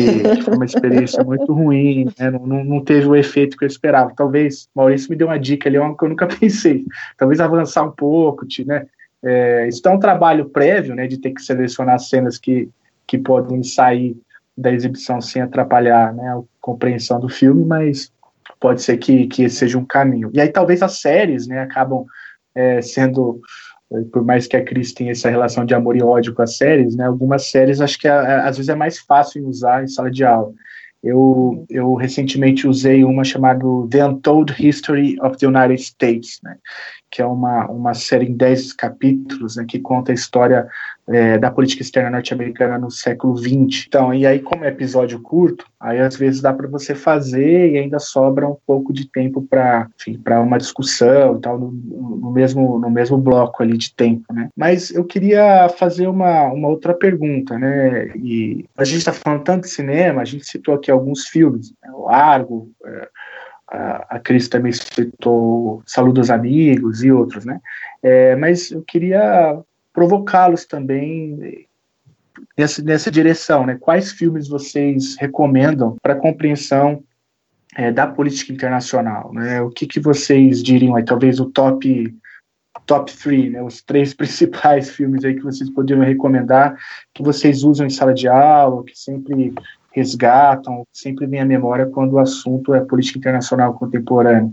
[0.44, 4.12] foi uma experiência muito ruim, né, não, não, teve o efeito que eu esperava.
[4.16, 6.86] Talvez, Maurício me deu uma dica ali, é uma que eu nunca pensei.
[7.16, 8.88] Talvez avançar um pouco, né?
[9.22, 12.70] É, isso é um trabalho prévio, né, de ter que selecionar cenas que,
[13.06, 14.18] que podem sair
[14.58, 18.12] da exibição sem atrapalhar né, a compreensão do filme, mas
[18.60, 20.30] pode ser que, que esse seja um caminho.
[20.34, 22.06] E aí talvez as séries, né, acabam
[22.54, 23.40] é, sendo,
[24.12, 26.96] por mais que a Cris tenha essa relação de amor e ódio com as séries,
[26.96, 30.12] né, algumas séries acho que é, é, às vezes é mais fácil usar em sala
[30.12, 30.52] de aula.
[31.02, 36.58] Eu, eu recentemente usei uma chamada The Untold History of the United States, né,
[37.10, 40.68] que é uma, uma série em 10 capítulos né, que conta a história
[41.10, 43.86] é, da política externa norte-americana no século XX.
[43.88, 47.78] Então, e aí, como é episódio curto, aí às vezes dá para você fazer e
[47.80, 49.88] ainda sobra um pouco de tempo para
[50.24, 54.50] para uma discussão e tal, no, no, mesmo, no mesmo bloco ali de tempo, né?
[54.56, 58.10] Mas eu queria fazer uma, uma outra pergunta, né?
[58.16, 61.90] E a gente está falando tanto de cinema, a gente citou aqui alguns filmes, né?
[61.92, 63.10] o Argo, é,
[63.72, 67.60] a, Cris também citou Saludos aos Amigos e outros, né?
[68.02, 69.60] É, mas eu queria
[69.94, 71.68] provocá-los também
[72.58, 73.78] nessa, nessa direção, né?
[73.80, 77.04] Quais filmes vocês recomendam para compreensão
[77.76, 79.62] é, da política internacional, né?
[79.62, 82.16] O que, que vocês diriam aí, talvez o top
[82.86, 83.62] top three, né?
[83.62, 86.76] Os três principais filmes aí que vocês poderiam recomendar,
[87.14, 89.54] que vocês usam em sala de aula, que sempre
[89.92, 94.52] resgatam, sempre vem à memória quando o assunto é política internacional contemporânea.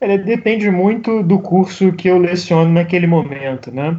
[0.00, 3.96] Ele depende muito do curso que eu leciono naquele momento, né?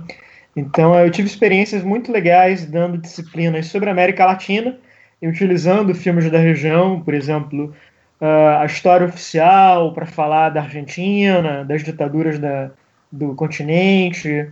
[0.55, 4.77] Então, eu tive experiências muito legais dando disciplinas sobre a América Latina
[5.21, 7.73] e utilizando filmes da região, por exemplo,
[8.21, 12.69] uh, a história oficial para falar da Argentina, das ditaduras da,
[13.09, 14.49] do continente,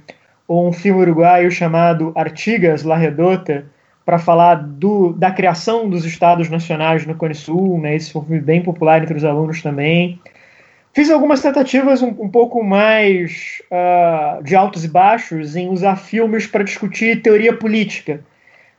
[0.47, 3.65] ou um filme uruguaio chamado Artigas La Redota,
[4.11, 7.95] para falar do, da criação dos estados nacionais no Cone Sul, né?
[7.95, 10.19] Esse foi bem popular entre os alunos também.
[10.91, 16.45] Fiz algumas tentativas um, um pouco mais uh, de altos e baixos em usar filmes
[16.45, 18.19] para discutir teoria política,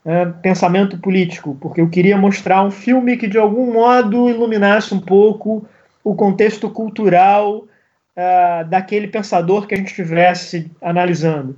[0.05, 5.01] uh, pensamento político, porque eu queria mostrar um filme que de algum modo iluminasse um
[5.01, 5.67] pouco
[6.05, 11.57] o contexto cultural uh, daquele pensador que a gente estivesse analisando.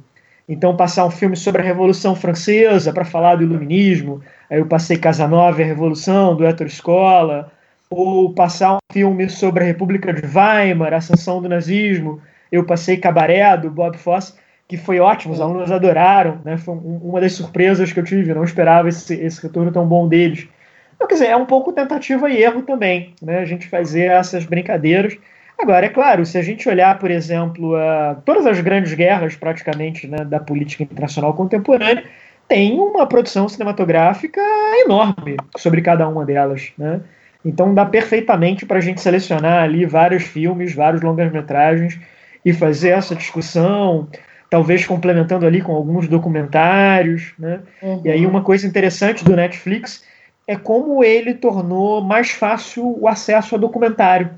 [0.49, 4.21] Então, passar um filme sobre a Revolução Francesa para falar do Iluminismo,
[4.51, 7.51] aí eu passei Casanova e a Revolução, do Héctor Escola,
[7.89, 12.21] ou passar um filme sobre a República de Weimar, a ascensão do nazismo,
[12.51, 14.35] Eu Passei Cabaré, do Bob Fosse,
[14.67, 16.57] que foi ótimo, os alunos adoraram, né?
[16.57, 20.09] Foi uma das surpresas que eu tive, eu não esperava esse, esse retorno tão bom
[20.09, 20.49] deles.
[20.95, 23.39] Então, quer dizer, é um pouco tentativa e erro também, né?
[23.39, 25.17] A gente fazer essas brincadeiras.
[25.59, 30.07] Agora, é claro, se a gente olhar, por exemplo, a, todas as grandes guerras, praticamente,
[30.07, 32.05] né, da política internacional contemporânea,
[32.49, 34.41] tem uma produção cinematográfica
[34.85, 37.01] enorme sobre cada uma delas, né?
[37.45, 41.99] Então dá perfeitamente para a gente selecionar ali vários filmes, vários longas-metragens
[42.45, 44.09] e fazer essa discussão,
[44.49, 47.61] talvez complementando ali com alguns documentários, né?
[47.83, 48.01] Uhum.
[48.05, 50.05] E aí uma coisa interessante do Netflix
[50.47, 54.31] é como ele tornou mais fácil o acesso a documentário,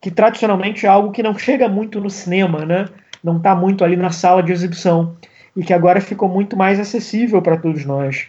[0.00, 2.88] que tradicionalmente é algo que não chega muito no cinema, né?
[3.22, 5.16] Não está muito ali na sala de exibição
[5.56, 8.28] e que agora ficou muito mais acessível para todos nós.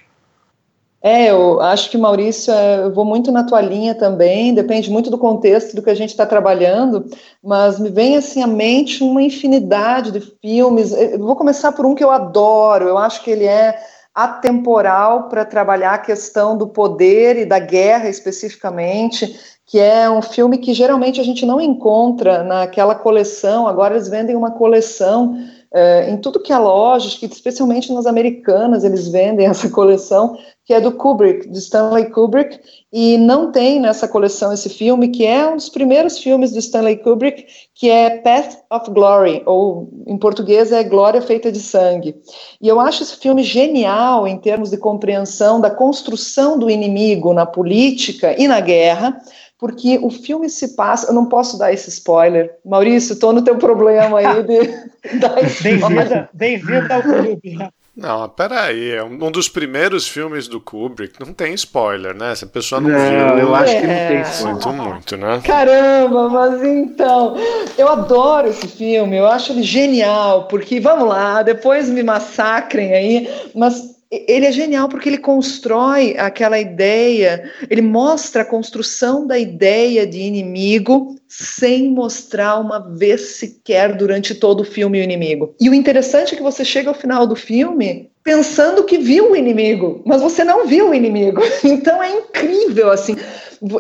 [1.02, 5.12] É, eu acho que, Maurício, é, eu vou muito na tua linha também, depende muito
[5.12, 7.06] do contexto do que a gente está trabalhando,
[7.44, 10.92] mas me vem assim à mente uma infinidade de filmes.
[10.92, 13.78] Eu vou começar por um que eu adoro, eu acho que ele é
[14.14, 20.58] atemporal para trabalhar a questão do poder e da guerra especificamente, que é um filme
[20.58, 25.38] que geralmente a gente não encontra naquela coleção, agora eles vendem uma coleção
[25.74, 30.80] é, em tudo que é loja, especialmente nas americanas eles vendem essa coleção, que é
[30.80, 32.60] do Kubrick, do Stanley Kubrick,
[32.92, 36.98] e não tem nessa coleção esse filme, que é um dos primeiros filmes do Stanley
[36.98, 37.46] Kubrick,
[37.76, 42.16] que é Path of Glory, ou em português é Glória Feita de Sangue.
[42.62, 47.46] E eu acho esse filme genial em termos de compreensão da construção do inimigo na
[47.46, 49.22] política e na guerra,
[49.58, 51.08] porque o filme se passa.
[51.08, 52.56] Eu não posso dar esse spoiler.
[52.64, 56.30] Maurício, estou no teu problema aí de dar spoiler.
[56.34, 57.58] Bem-vindo ao clube.
[57.98, 62.36] Não, peraí, é um dos primeiros filmes do Kubrick, não tem spoiler, né?
[62.36, 63.40] Se a pessoa não, não viu.
[63.40, 64.54] Eu acho que não tem spoiler.
[64.54, 65.42] Muito, muito, né?
[65.44, 67.36] Caramba, mas então.
[67.76, 73.30] Eu adoro esse filme, eu acho ele genial, porque, vamos lá, depois me massacrem aí,
[73.56, 80.08] mas ele é genial porque ele constrói aquela ideia, ele mostra a construção da ideia
[80.08, 85.54] de inimigo sem mostrar uma vez sequer durante todo o filme o inimigo.
[85.60, 89.36] E o interessante é que você chega ao final do filme pensando que viu o
[89.36, 91.42] inimigo, mas você não viu o inimigo.
[91.64, 93.16] Então é incrível assim.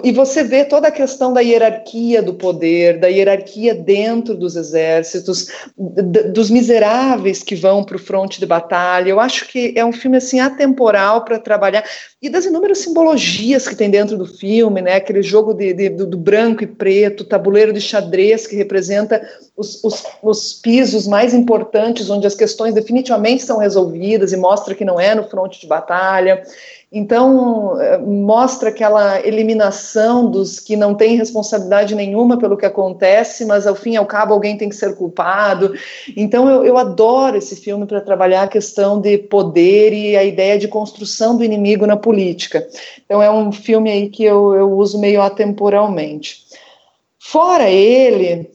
[0.03, 5.47] E você vê toda a questão da hierarquia do poder, da hierarquia dentro dos exércitos,
[5.77, 9.09] dos miseráveis que vão para o fronte de batalha.
[9.09, 11.83] Eu acho que é um filme assim atemporal para trabalhar
[12.19, 14.95] e das inúmeras simbologias que tem dentro do filme, né?
[14.95, 19.21] Aquele jogo de, de do, branco e preto, tabuleiro de xadrez que representa
[19.55, 24.83] os, os, os pisos mais importantes, onde as questões definitivamente são resolvidas e mostra que
[24.83, 26.43] não é no fronte de batalha.
[26.89, 33.67] Então, eh, mostra aquela eliminação dos que não têm responsabilidade nenhuma pelo que acontece, mas
[33.67, 35.73] ao fim e ao cabo alguém tem que ser culpado.
[36.15, 40.57] Então, eu, eu adoro esse filme para trabalhar a questão de poder e a ideia
[40.57, 42.65] de construção do inimigo na política.
[43.05, 46.45] Então, é um filme aí que eu, eu uso meio atemporalmente.
[47.19, 48.49] Fora ele,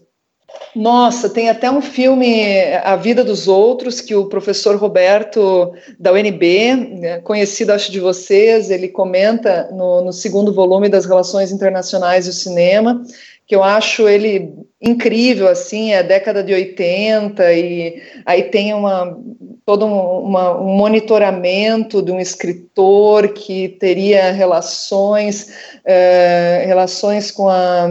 [0.75, 2.47] nossa, tem até um filme,
[2.83, 8.71] A Vida dos Outros, que o professor Roberto, da UNB, né, conhecido acho de vocês,
[8.71, 13.03] ele comenta no, no segundo volume das Relações Internacionais e o Cinema,
[13.47, 19.19] que eu acho ele incrível, assim, é a década de 80, e aí tem uma,
[19.65, 25.53] todo um, uma, um monitoramento de um escritor que teria relações,
[25.85, 27.89] é, relações com a,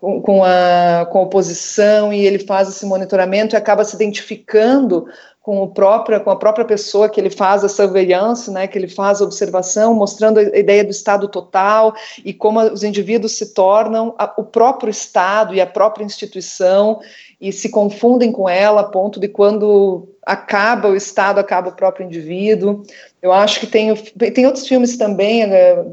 [0.00, 5.06] com, a, com a oposição, e ele faz esse monitoramento e acaba se identificando
[5.42, 8.88] com, o próprio, com a própria pessoa que ele faz a surveillance, né, que ele
[8.88, 14.14] faz a observação, mostrando a ideia do Estado total e como os indivíduos se tornam
[14.16, 17.00] a, o próprio Estado e a própria instituição
[17.40, 22.06] e se confundem com ela a ponto de quando acaba o Estado, acaba o próprio
[22.06, 22.84] indivíduo.
[23.20, 25.84] Eu acho que tem, tem outros filmes também, né,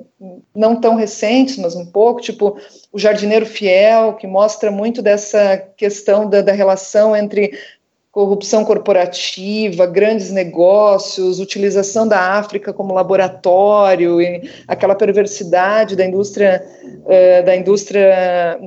[0.56, 2.56] não tão recentes, mas um pouco, tipo
[2.92, 7.58] O Jardineiro Fiel, que mostra muito dessa questão da, da relação entre
[8.20, 14.18] corrupção corporativa, grandes negócios, utilização da África como laboratório,
[14.68, 18.60] aquela perversidade da indústria, uh, da indústria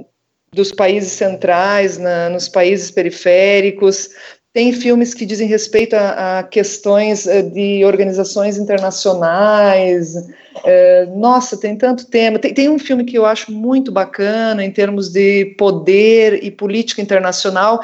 [0.54, 4.08] dos países centrais, na, nos países periféricos.
[4.54, 10.14] Tem filmes que dizem respeito a, a questões uh, de organizações internacionais.
[10.16, 12.38] Uh, nossa, tem tanto tema.
[12.38, 17.02] Tem, tem um filme que eu acho muito bacana em termos de poder e política
[17.02, 17.82] internacional,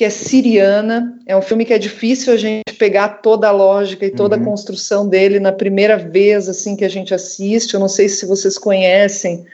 [0.00, 1.14] que é Siriana.
[1.26, 4.40] É um filme que é difícil a gente pegar toda a lógica e toda uhum.
[4.40, 7.74] a construção dele na primeira vez assim que a gente assiste.
[7.74, 9.44] Eu não sei se vocês conhecem.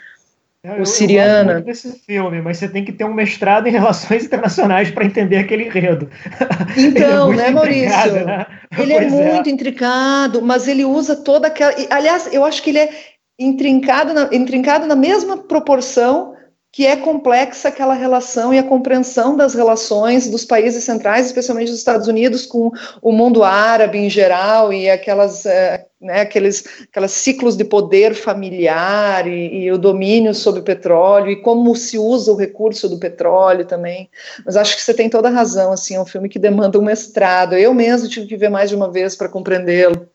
[0.78, 1.54] o Siriana.
[1.54, 5.38] Eu desse filme, mas você tem que ter um mestrado em relações internacionais para entender
[5.38, 6.08] aquele enredo.
[6.78, 8.12] Então, é né, Maurício?
[8.12, 8.46] Né?
[8.78, 9.52] Ele é pois é muito é.
[9.52, 11.74] intricado, mas ele usa toda aquela.
[11.90, 12.90] Aliás, eu acho que ele é
[13.36, 16.35] intrincado na, intrincado na mesma proporção
[16.76, 21.78] que é complexa aquela relação e a compreensão das relações dos países centrais, especialmente dos
[21.78, 22.70] Estados Unidos, com
[23.00, 29.26] o mundo árabe em geral e aquelas, é, né, aqueles, aquelas ciclos de poder familiar
[29.26, 33.64] e, e, o domínio sobre o petróleo e como se usa o recurso do petróleo
[33.64, 34.10] também.
[34.44, 36.84] Mas acho que você tem toda a razão, assim, é um filme que demanda um
[36.84, 37.54] mestrado.
[37.54, 40.06] Eu mesmo tive que ver mais de uma vez para compreendê-lo.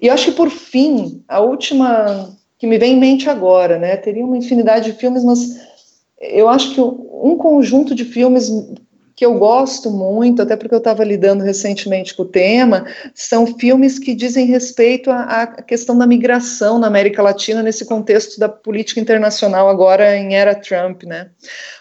[0.00, 3.94] E acho que por fim, a última que me vem em mente agora, né?
[3.98, 5.68] Teria uma infinidade de filmes, mas
[6.20, 8.50] eu acho que um conjunto de filmes
[9.18, 13.98] que eu gosto muito, até porque eu estava lidando recentemente com o tema, são filmes
[13.98, 19.00] que dizem respeito à, à, questão da migração na América Latina nesse contexto da política
[19.00, 21.30] internacional agora em era Trump, né?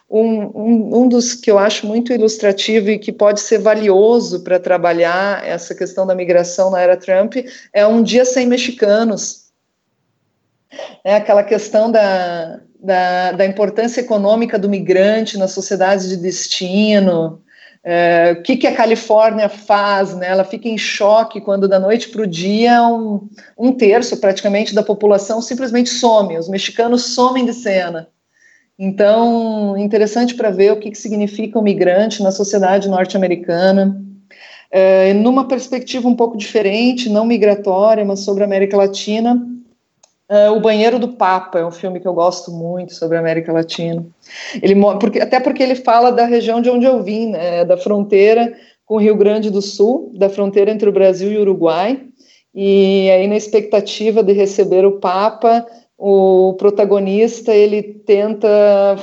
[0.10, 4.60] Um, um, um dos que eu acho muito ilustrativo e que pode ser valioso para
[4.60, 7.36] trabalhar essa questão da migração na era Trump
[7.72, 9.48] é Um Dia Sem Mexicanos,
[11.04, 17.42] é aquela questão da, da, da importância econômica do migrante nas sociedades de destino,
[17.84, 20.30] é, o que, que a Califórnia faz, né?
[20.30, 23.28] Ela fica em choque quando da noite para o dia um,
[23.58, 28.08] um terço praticamente da população simplesmente some, os mexicanos somem de cena.
[28.80, 34.02] Então, interessante para ver o que, que significa o migrante na sociedade norte-americana,
[34.72, 39.46] é, numa perspectiva um pouco diferente, não migratória, mas sobre a América Latina,
[40.30, 43.54] Uh, o Banheiro do Papa é um filme que eu gosto muito sobre a América
[43.54, 44.06] Latina.
[44.62, 48.54] Ele, porque, até porque ele fala da região de onde eu vim, né, da fronteira
[48.86, 52.02] com o Rio Grande do Sul, da fronteira entre o Brasil e o Uruguai.
[52.54, 55.66] E aí, na expectativa de receber o Papa,
[55.98, 58.48] o protagonista ele tenta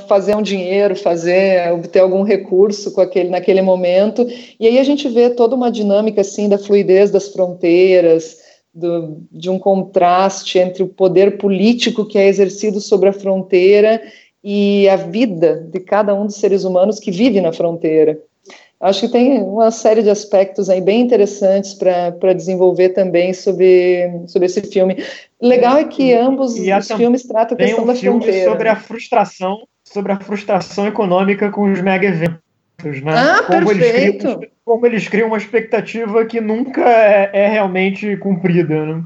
[0.07, 4.27] fazer um dinheiro, fazer obter algum recurso com aquele naquele momento.
[4.61, 8.44] E aí a gente vê toda uma dinâmica assim da fluidez das fronteiras
[8.75, 14.03] do, de um contraste entre o poder político que é exercido sobre a fronteira
[14.43, 18.19] e a vida de cada um dos seres humanos que vive na fronteira.
[18.81, 24.47] Acho que tem uma série de aspectos aí bem interessantes para desenvolver também sobre, sobre
[24.47, 25.03] esse filme.
[25.41, 28.51] Legal é que ambos e os filmes tratam a questão um da fronteira.
[28.51, 32.45] sobre a frustração, sobre a frustração econômica com os mega eventos
[33.03, 33.15] né?
[33.15, 34.27] Ah, como perfeito.
[34.27, 39.05] Eles como eles criam uma expectativa que nunca é, é realmente cumprida, né?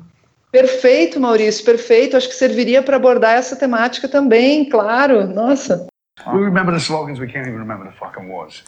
[0.51, 2.17] Perfeito, Maurício, perfeito.
[2.17, 5.27] Acho que serviria para abordar essa temática também, claro.
[5.27, 5.87] Nossa.
[6.27, 8.65] We remember the slogans, we can't even remember the fucking words.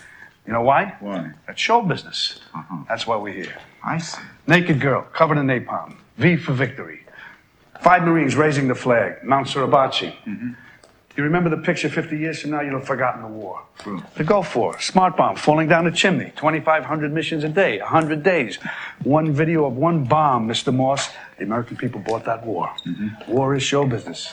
[0.47, 0.93] You know why?
[1.01, 1.33] Why?
[1.47, 2.41] That's show business.
[2.55, 2.87] Uh -huh.
[2.87, 3.57] That's why we're here.
[3.85, 4.21] I see.
[4.47, 5.95] Naked girl, covered in napalm.
[6.17, 7.01] V for victory.
[7.81, 9.23] Five Marines raising the flag.
[9.23, 10.13] Mount Suribachi.
[10.27, 10.55] Mm -hmm.
[11.17, 13.65] You remember the picture 50 years from now, you'll have forgotten the war.
[13.79, 14.01] True.
[14.17, 18.59] To go for smart bomb falling down a chimney, 2,500 missions a day, 100 days.
[19.03, 20.73] One video of one bomb, Mr.
[20.73, 21.11] Moss.
[21.39, 22.73] The American people bought that war.
[22.87, 23.33] Mm-hmm.
[23.33, 24.33] War is show business.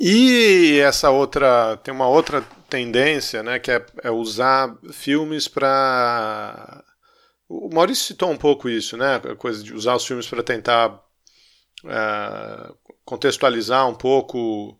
[0.00, 6.84] E essa outra tem uma outra tendência, né, que é, é usar filmes para
[7.48, 10.90] o Maurício citou um pouco isso, né, a coisa de usar os filmes para tentar
[11.84, 12.74] uh,
[13.04, 14.79] contextualizar um pouco Uh,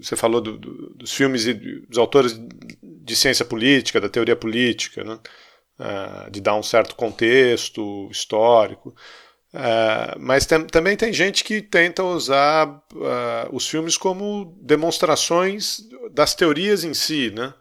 [0.00, 2.38] você falou do, do, dos filmes e dos autores
[2.82, 5.18] de ciência política, da teoria política, né?
[5.78, 8.94] uh, de dar um certo contexto histórico.
[9.52, 12.82] Uh, mas tem, também tem gente que tenta usar
[13.52, 15.80] os filmes como demonstrações
[16.12, 17.54] das teorias em si, né?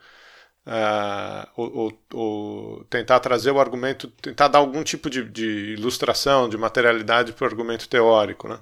[1.55, 6.57] Ou, ou, ou, tentar trazer o argumento, tentar dar algum tipo de, de ilustração, de
[6.57, 8.59] materialidade para o argumento teórico, né?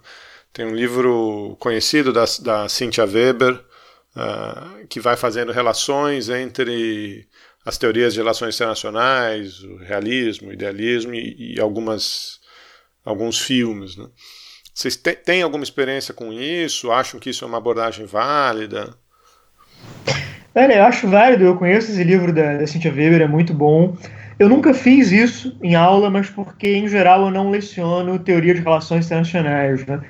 [0.54, 3.60] Tem um livro conhecido da, da Cynthia Weber,
[4.16, 7.28] uh, que vai fazendo relações entre
[7.66, 12.40] as teorias de relações internacionais, o realismo, o idealismo e, e algumas,
[13.04, 13.98] alguns filmes.
[13.98, 14.06] Né?
[14.74, 16.92] Vocês têm alguma experiência com isso?
[16.92, 18.96] Acham que isso é uma abordagem válida?
[20.54, 23.98] Olha, eu acho válido, eu conheço esse livro da, da Cynthia Weber, é muito bom.
[24.38, 28.62] Eu nunca fiz isso em aula, mas porque, em geral, eu não leciono teoria de
[28.62, 29.84] relações internacionais.
[29.86, 30.02] Né?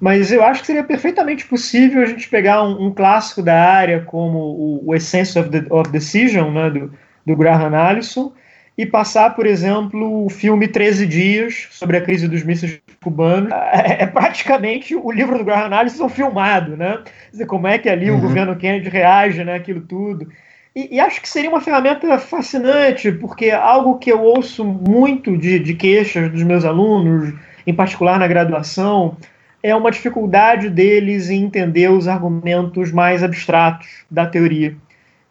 [0.00, 4.00] Mas eu acho que seria perfeitamente possível a gente pegar um, um clássico da área
[4.00, 6.92] como o, o Essence of, the, of Decision, né, do,
[7.26, 8.32] do Graham Allison,
[8.76, 13.50] e passar, por exemplo, o filme 13 Dias, sobre a crise dos mísseis cubanos.
[13.72, 17.00] É, é praticamente o livro do Graham Allison filmado, né?
[17.32, 18.18] Dizer, como é que ali uhum.
[18.18, 20.28] o governo Kennedy reage naquilo né, tudo.
[20.76, 25.58] E, e, acho que seria uma ferramenta fascinante, porque algo que eu ouço muito de,
[25.58, 27.34] de queixas dos meus alunos,
[27.66, 29.16] em particular na graduação,
[29.62, 34.76] é uma dificuldade deles em entender os argumentos mais abstratos da teoria.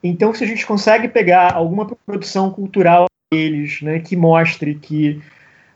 [0.04, 5.22] Então, se a gente consegue pegar alguma produção cultural deles, né, que mostre que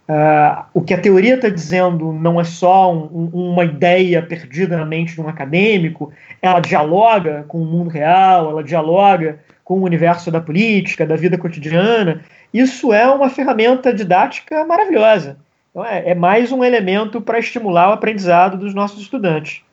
[0.08, 4.86] uh, o que a teoria está dizendo não é só um, uma ideia perdida na
[4.86, 6.12] mente de um acadêmico,
[6.42, 11.38] ela dialoga com o mundo real, ela dialoga com o universo da política, da vida
[11.38, 12.22] cotidiana.
[12.54, 15.38] Isso é uma ferramenta didática maravilhosa.
[15.72, 19.64] Então, é, é mais um elemento para estimular o aprendizado dos nossos estudantes.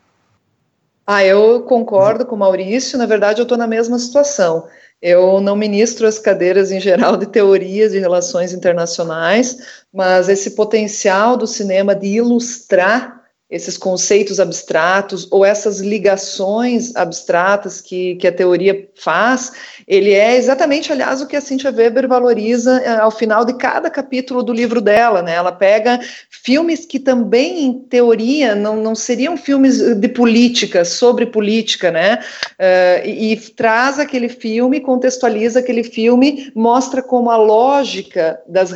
[1.06, 2.98] Ah, eu concordo com o Maurício.
[2.98, 4.68] Na verdade, eu estou na mesma situação.
[5.00, 11.36] Eu não ministro as cadeiras em geral de teorias de relações internacionais, mas esse potencial
[11.36, 13.17] do cinema de ilustrar
[13.50, 19.52] esses conceitos abstratos ou essas ligações abstratas que, que a teoria faz,
[19.86, 23.88] ele é exatamente, aliás, o que a Cynthia Weber valoriza eh, ao final de cada
[23.88, 25.34] capítulo do livro dela, né?
[25.34, 25.98] Ela pega
[26.28, 32.18] filmes que também, em teoria, não, não seriam filmes de política, sobre política, né?
[32.58, 38.72] Uh, e, e traz aquele filme, contextualiza aquele filme, mostra como a lógica das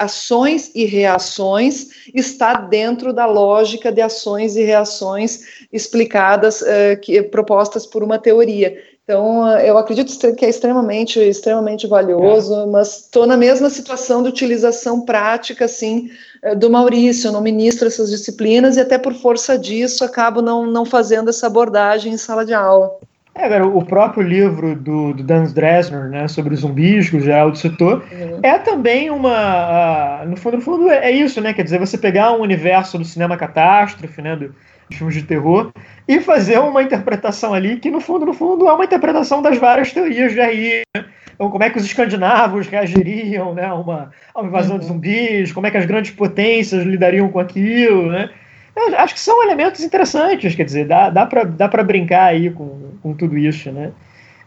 [0.00, 7.22] ações e reações está dentro da lógica de ações ações e reações explicadas, uh, que,
[7.22, 8.76] propostas por uma teoria.
[9.04, 12.66] Então, uh, eu acredito que é extremamente, extremamente valioso, é.
[12.66, 16.10] mas estou na mesma situação de utilização prática, assim,
[16.44, 17.28] uh, do Maurício.
[17.28, 21.46] Eu não ministro essas disciplinas e até por força disso acabo não, não fazendo essa
[21.46, 22.98] abordagem em sala de aula.
[23.38, 27.58] É, agora, o próprio livro do, do Dan Dresner, né, sobre zumbis, que o Geraldo
[27.58, 28.40] citou, uhum.
[28.42, 30.22] é também uma.
[30.22, 31.52] Uh, no fundo, no fundo, é isso, né?
[31.52, 34.36] Quer dizer, você pegar um universo do cinema catástrofe, né?
[34.36, 34.54] Do,
[34.88, 35.72] dos filmes de terror,
[36.06, 39.92] e fazer uma interpretação ali que, no fundo, no fundo, é uma interpretação das várias
[39.92, 40.82] teorias de RI.
[40.94, 41.04] Né?
[41.34, 44.80] Então, como é que os escandinavos reagiriam né, a, uma, a uma invasão uhum.
[44.80, 48.30] de zumbis, como é que as grandes potências lidariam com aquilo, né?
[48.76, 52.90] Eu acho que são elementos interessantes, quer dizer, dá, dá para dá brincar aí com,
[53.02, 53.90] com tudo isso, né?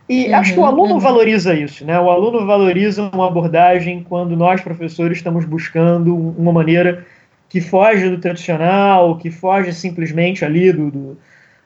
[0.08, 1.00] E uhum, acho que o aluno uhum.
[1.00, 2.00] valoriza isso, né?
[2.00, 7.06] O aluno valoriza uma abordagem quando nós, professores, estamos buscando uma maneira
[7.48, 11.18] que foge do tradicional, que foge simplesmente ali do, do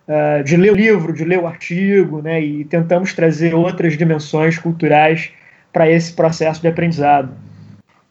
[0.07, 2.41] uh, de ler o livro, de ler o artigo, né?
[2.41, 5.31] E tentamos trazer outras dimensões culturais
[5.71, 7.33] para esse processo de aprendizado.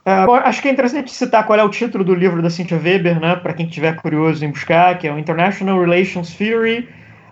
[0.05, 2.77] Uh, bom, acho que é interessante citar qual é o título do livro da Cynthia
[2.77, 6.89] Weber, né, para quem estiver curioso em buscar, que é o International Relations Theory,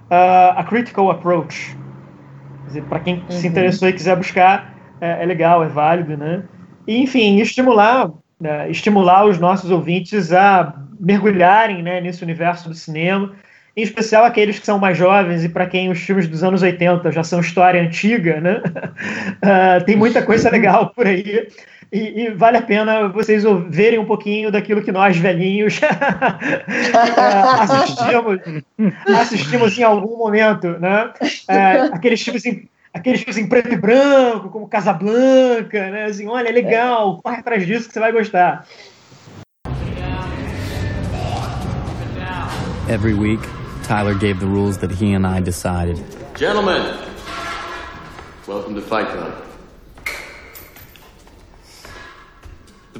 [0.08, 1.76] uh, A Critical Approach.
[2.88, 3.30] Para quem uhum.
[3.30, 6.44] se interessou e quiser buscar, é, é, legal, é válido, né?
[6.86, 8.16] E, enfim, estimular, uh,
[8.68, 13.32] estimular os nossos ouvintes a mergulharem né, nesse universo do cinema,
[13.76, 17.10] em especial aqueles que são mais jovens e para quem os filmes dos anos 80
[17.10, 18.62] já são história antiga, né?
[19.40, 21.48] Uh, tem muita coisa legal por aí.
[21.92, 25.88] E, e, vale a pena vocês verem um pouquinho daquilo que nós velhinhos é,
[27.62, 28.38] assistimos,
[29.06, 31.12] assistimos em algum momento, né?
[31.48, 36.04] É, aqueles filmes em, aqueles filmes em preto e branco, como Casablanca, né?
[36.04, 38.64] Assim, olha, é legal, corre atrás disso que você vai gostar.
[42.88, 43.42] Every week,
[43.82, 46.00] Tyler gave the rules that he and I decided.
[46.36, 46.82] Gentlemen,
[48.46, 49.49] welcome to Fight Club.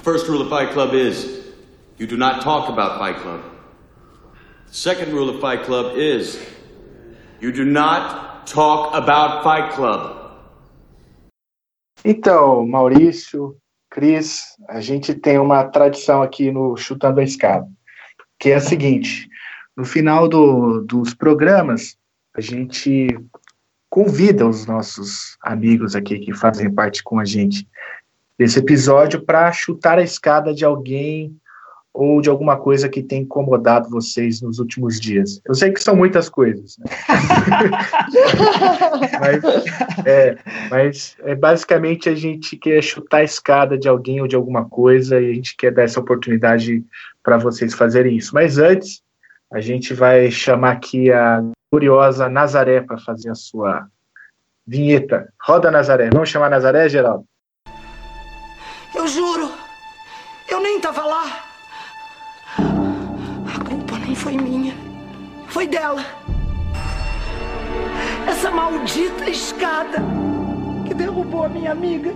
[0.00, 1.44] The first rule of Fight Club is
[1.98, 3.42] you do not talk about Fight Club.
[4.66, 6.40] The second rule of Fight Club is
[7.38, 10.16] you do not talk about Fight Club.
[12.02, 13.58] Então, Maurício,
[13.90, 17.68] Cris, a gente tem uma tradição aqui no Chutando a Escada,
[18.38, 19.28] que é a seguinte:
[19.76, 21.94] no final do, dos programas,
[22.34, 23.06] a gente
[23.90, 27.68] convida os nossos amigos aqui que fazem parte com a gente
[28.40, 31.36] desse episódio para chutar a escada de alguém
[31.92, 35.42] ou de alguma coisa que tem incomodado vocês nos últimos dias.
[35.44, 36.86] Eu sei que são muitas coisas, né?
[39.20, 39.44] mas,
[40.06, 40.38] é,
[40.70, 45.20] mas é, basicamente a gente quer chutar a escada de alguém ou de alguma coisa
[45.20, 46.82] e a gente quer dar essa oportunidade
[47.22, 48.34] para vocês fazerem isso.
[48.34, 49.02] Mas antes,
[49.52, 53.86] a gente vai chamar aqui a curiosa Nazaré para fazer a sua
[54.66, 55.30] vinheta.
[55.42, 56.08] Roda Nazaré.
[56.10, 57.28] Vamos chamar Nazaré, Geraldo?
[59.00, 59.50] Eu juro.
[60.46, 61.42] Eu nem tava lá.
[62.58, 64.74] A culpa nem foi minha.
[65.48, 66.04] Foi dela.
[68.28, 70.02] Essa maldita escada
[70.86, 72.14] que derrubou a minha amiga.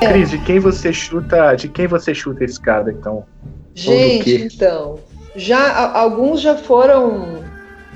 [0.00, 3.24] Cris, de quem você chuta, de quem você chuta a escada, então?
[3.74, 4.98] Gente, então,
[5.36, 7.40] já alguns já foram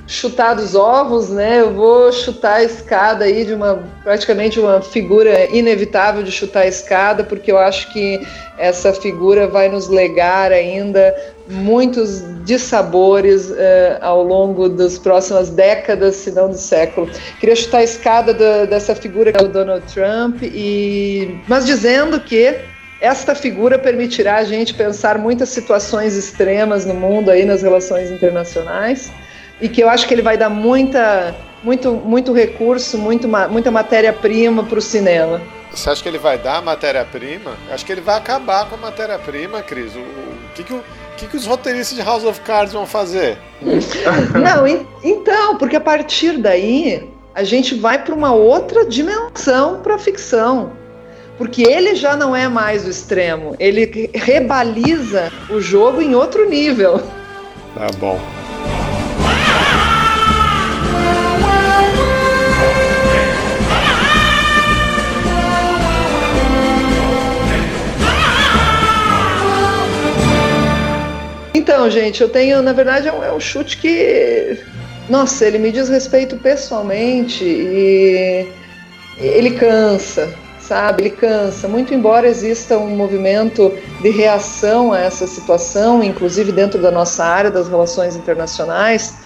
[0.06, 1.60] chutados ovos, né?
[1.60, 6.66] Eu vou chutar a escada aí de uma praticamente uma figura inevitável de chutar a
[6.66, 8.26] escada, porque eu acho que
[8.58, 11.14] essa figura vai nos legar ainda
[11.48, 13.54] muitos dissabores uh,
[14.00, 17.10] ao longo das próximas décadas, se não do século.
[17.38, 22.18] Queria chutar a escada do, dessa figura que é o Donald Trump, e mas dizendo
[22.20, 22.56] que
[23.00, 29.12] esta figura permitirá a gente pensar muitas situações extremas no mundo aí nas relações internacionais
[29.60, 34.64] e que eu acho que ele vai dar muita, muito, muito recurso, muito, muita matéria-prima
[34.64, 35.40] para o cinema.
[35.70, 37.56] Você acha que ele vai dar matéria-prima?
[37.70, 39.94] Acho que ele vai acabar com a matéria-prima, Cris.
[39.94, 40.82] O, o, que, que, o,
[41.16, 43.38] que, que os roteiristas de House of Cards vão fazer?
[43.62, 44.66] Não,
[45.02, 50.72] então, porque a partir daí a gente vai para uma outra dimensão para a ficção.
[51.36, 57.02] Porque ele já não é mais o extremo, ele rebaliza o jogo em outro nível.
[57.74, 58.20] Tá bom.
[71.84, 74.58] Então, gente, eu tenho, na verdade, é um, é um chute que.
[75.06, 78.48] Nossa, ele me diz respeito pessoalmente e
[79.18, 81.02] ele cansa, sabe?
[81.02, 81.68] Ele cansa.
[81.68, 83.70] Muito embora exista um movimento
[84.00, 89.16] de reação a essa situação, inclusive dentro da nossa área das relações internacionais,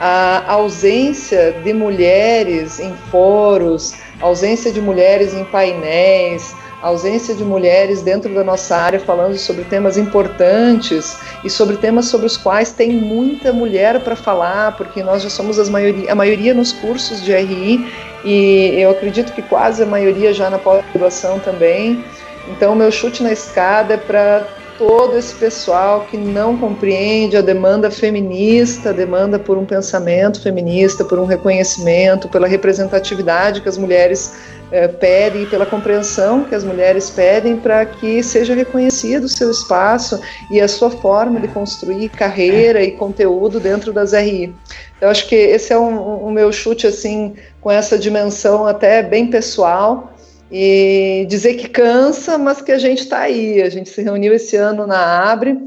[0.00, 8.02] a ausência de mulheres em fóruns, ausência de mulheres em painéis, a ausência de mulheres
[8.02, 12.90] dentro da nossa área falando sobre temas importantes e sobre temas sobre os quais tem
[12.90, 17.86] muita mulher para falar, porque nós já somos maioria, a maioria nos cursos de RI
[18.24, 22.04] e eu acredito que quase a maioria já na pós-graduação também.
[22.48, 24.46] Então, meu chute na escada é para
[24.78, 31.04] todo esse pessoal que não compreende a demanda feminista, a demanda por um pensamento feminista,
[31.04, 34.32] por um reconhecimento, pela representatividade que as mulheres
[34.70, 40.20] é, pedem, pela compreensão que as mulheres pedem para que seja reconhecido o seu espaço
[40.50, 44.54] e a sua forma de construir carreira e conteúdo dentro das RI.
[45.00, 49.02] Eu acho que esse é o um, um meu chute assim com essa dimensão até
[49.02, 50.12] bem pessoal
[50.50, 53.62] e dizer que cansa, mas que a gente está aí.
[53.62, 55.58] A gente se reuniu esse ano na Abre,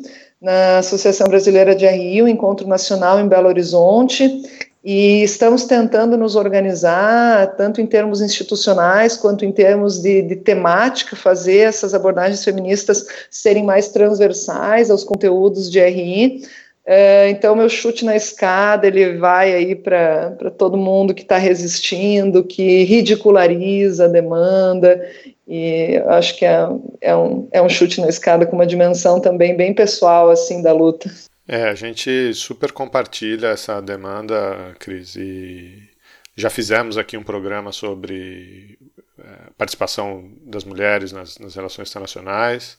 [0.41, 4.43] na Associação Brasileira de RI, o Encontro Nacional em Belo Horizonte,
[4.83, 11.15] e estamos tentando nos organizar, tanto em termos institucionais quanto em termos de, de, temática,
[11.15, 16.41] fazer essas abordagens feministas serem mais transversais aos conteúdos de RI.
[16.85, 22.43] É, então, meu chute na escada ele vai aí para todo mundo que está resistindo,
[22.43, 25.01] que ridiculariza a demanda,
[25.47, 26.67] e acho que é,
[26.99, 30.73] é, um, é um chute na escada com uma dimensão também bem pessoal assim da
[30.73, 31.09] luta.
[31.47, 35.89] É, a gente super compartilha essa demanda, Cris, e
[36.35, 38.79] já fizemos aqui um programa sobre
[39.19, 42.77] é, participação das mulheres nas, nas relações internacionais.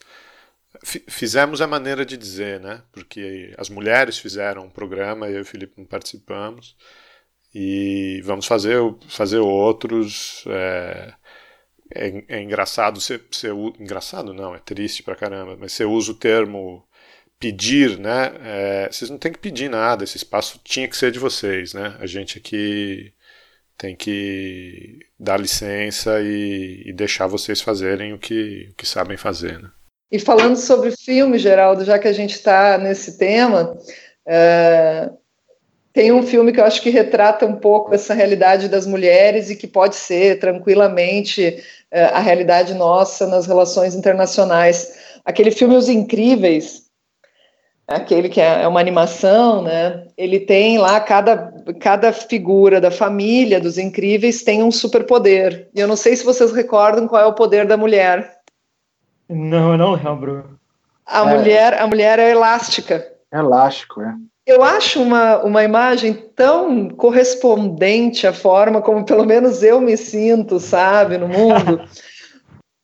[0.82, 2.82] F fizemos a maneira de dizer, né?
[2.92, 6.76] Porque as mulheres fizeram um programa, eu e o Felipe não participamos,
[7.54, 8.78] e vamos fazer,
[9.08, 10.44] fazer outros.
[10.48, 11.14] É,
[11.94, 13.52] é, é engraçado ser, ser.
[13.78, 16.86] Engraçado não, é triste pra caramba, mas você usa o termo
[17.38, 18.32] pedir, né?
[18.42, 21.96] É, vocês não têm que pedir nada, esse espaço tinha que ser de vocês, né?
[22.00, 23.12] A gente aqui
[23.76, 29.60] tem que dar licença e, e deixar vocês fazerem o que, o que sabem fazer,
[29.60, 29.70] né?
[30.10, 33.76] E falando sobre filme, Geraldo, já que a gente está nesse tema,
[34.24, 35.10] é,
[35.92, 39.56] tem um filme que eu acho que retrata um pouco essa realidade das mulheres e
[39.56, 45.18] que pode ser tranquilamente é, a realidade nossa nas relações internacionais.
[45.24, 46.83] Aquele filme Os Incríveis,
[47.86, 50.06] aquele que é, é uma animação, né?
[50.16, 55.68] Ele tem lá cada, cada figura da família dos incríveis tem um superpoder.
[55.74, 58.38] E eu não sei se vocês recordam qual é o poder da mulher.
[59.28, 60.58] Não, eu não lembro.
[61.06, 61.36] A é.
[61.36, 63.06] mulher, a mulher é elástica.
[63.32, 64.14] É elástico, é.
[64.46, 70.60] Eu acho uma, uma imagem tão correspondente à forma como pelo menos eu me sinto,
[70.60, 71.80] sabe, no mundo.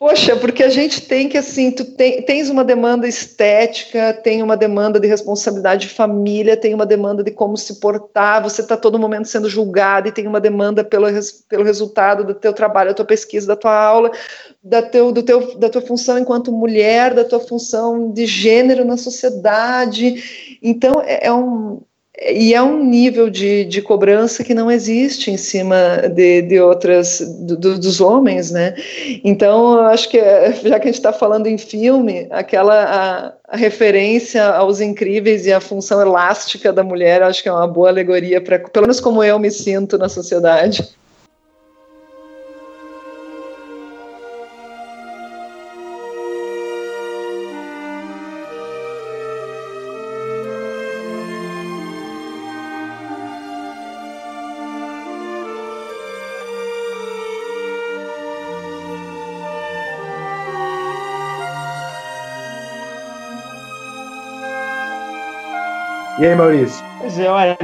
[0.01, 4.57] Poxa, porque a gente tem que, assim, tu tem, tens uma demanda estética, tem uma
[4.57, 8.99] demanda de responsabilidade de família, tem uma demanda de como se portar, você está todo
[8.99, 11.07] momento sendo julgado e tem uma demanda pelo,
[11.47, 14.11] pelo resultado do teu trabalho, da tua pesquisa, da tua aula,
[14.65, 18.97] da, teu, do teu, da tua função enquanto mulher, da tua função de gênero na
[18.97, 20.59] sociedade.
[20.63, 21.83] Então, é, é um,
[22.19, 25.77] e é um nível de, de cobrança que não existe em cima
[26.12, 28.74] de, de outras do, dos homens, né?
[29.24, 30.19] Então, eu acho que
[30.65, 35.53] já que a gente está falando em filme, aquela a, a, referência aos incríveis e
[35.53, 39.23] a função elástica da mulher, acho que é uma boa alegoria para, pelo menos como
[39.23, 40.87] eu me sinto na sociedade.
[66.21, 66.85] E aí, Maurício?
[66.99, 67.57] Pois é, olha,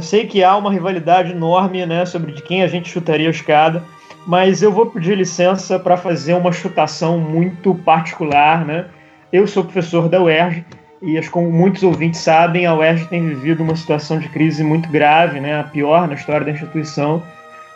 [0.00, 3.80] sei que há uma rivalidade enorme, né, sobre de quem a gente chutaria a escada,
[4.26, 8.86] mas eu vou pedir licença para fazer uma chutação muito particular, né?
[9.32, 10.64] Eu sou professor da UERJ
[11.00, 15.38] e, como muitos ouvintes sabem, a UERJ tem vivido uma situação de crise muito grave,
[15.38, 17.22] né, a pior na história da instituição,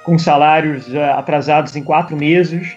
[0.03, 2.77] com salários atrasados em quatro meses,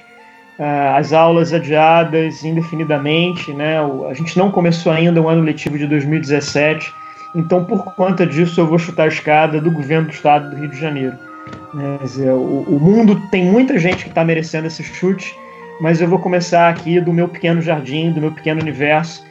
[0.95, 3.79] as aulas adiadas indefinidamente, né?
[4.07, 6.93] A gente não começou ainda o ano letivo de 2017
[7.35, 10.69] então, por conta disso, eu vou chutar a escada do governo do estado do Rio
[10.69, 11.15] de Janeiro.
[11.73, 11.99] Né?
[12.01, 15.35] Dizer, o, o, mundo tem muita gente que está merecendo esse chute,
[15.79, 19.23] mas eu vou começar aqui do meu pequeno jardim, do meu pequeno universo,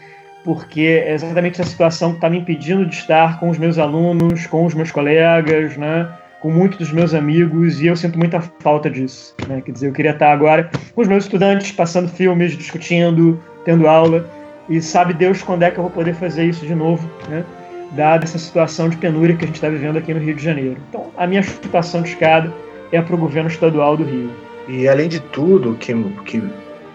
[0.44, 4.46] porque é exatamente a situação que está me impedindo de estar com os meus alunos,
[4.46, 6.08] com os meus colegas, né?
[6.40, 9.34] com muitos dos meus amigos, e eu sinto muita falta disso.
[9.48, 9.60] Né?
[9.60, 14.24] Quer dizer, eu queria estar agora com os meus estudantes, passando filmes, discutindo, tendo aula,
[14.68, 17.44] e sabe Deus quando é que eu vou poder fazer isso de novo, né?
[17.92, 20.76] Dada essa situação de penúria que a gente está vivendo aqui no Rio de Janeiro.
[20.88, 22.52] Então, a minha chutação de escada
[22.92, 24.30] é para o governo estadual do Rio.
[24.68, 25.94] E além de tudo, o que,
[26.24, 26.42] que,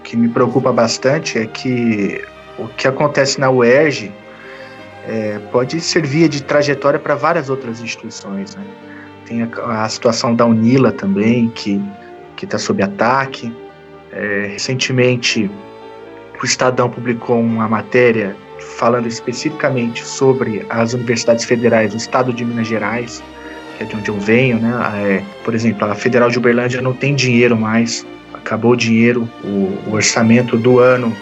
[0.04, 2.24] que me preocupa bastante é que
[2.58, 4.12] o que acontece na UERJ
[5.08, 8.56] é, pode servir de trajetória para várias outras instituições.
[8.56, 8.64] Né?
[9.26, 11.82] Tem a, a, situação da Unila também, que
[12.42, 13.54] está sob ataque.
[14.12, 15.50] É, recentemente,
[16.42, 18.36] o Estadão publicou uma matéria
[18.78, 23.24] falando especificamente sobre as universidades federais do estado de Minas Gerais,
[23.78, 24.72] que é de onde eu venho, né?
[24.96, 29.90] É, por exemplo, a Federal de Uberlândia não tem dinheiro mais, acabou o dinheiro, o,
[29.90, 31.16] o orçamento do ano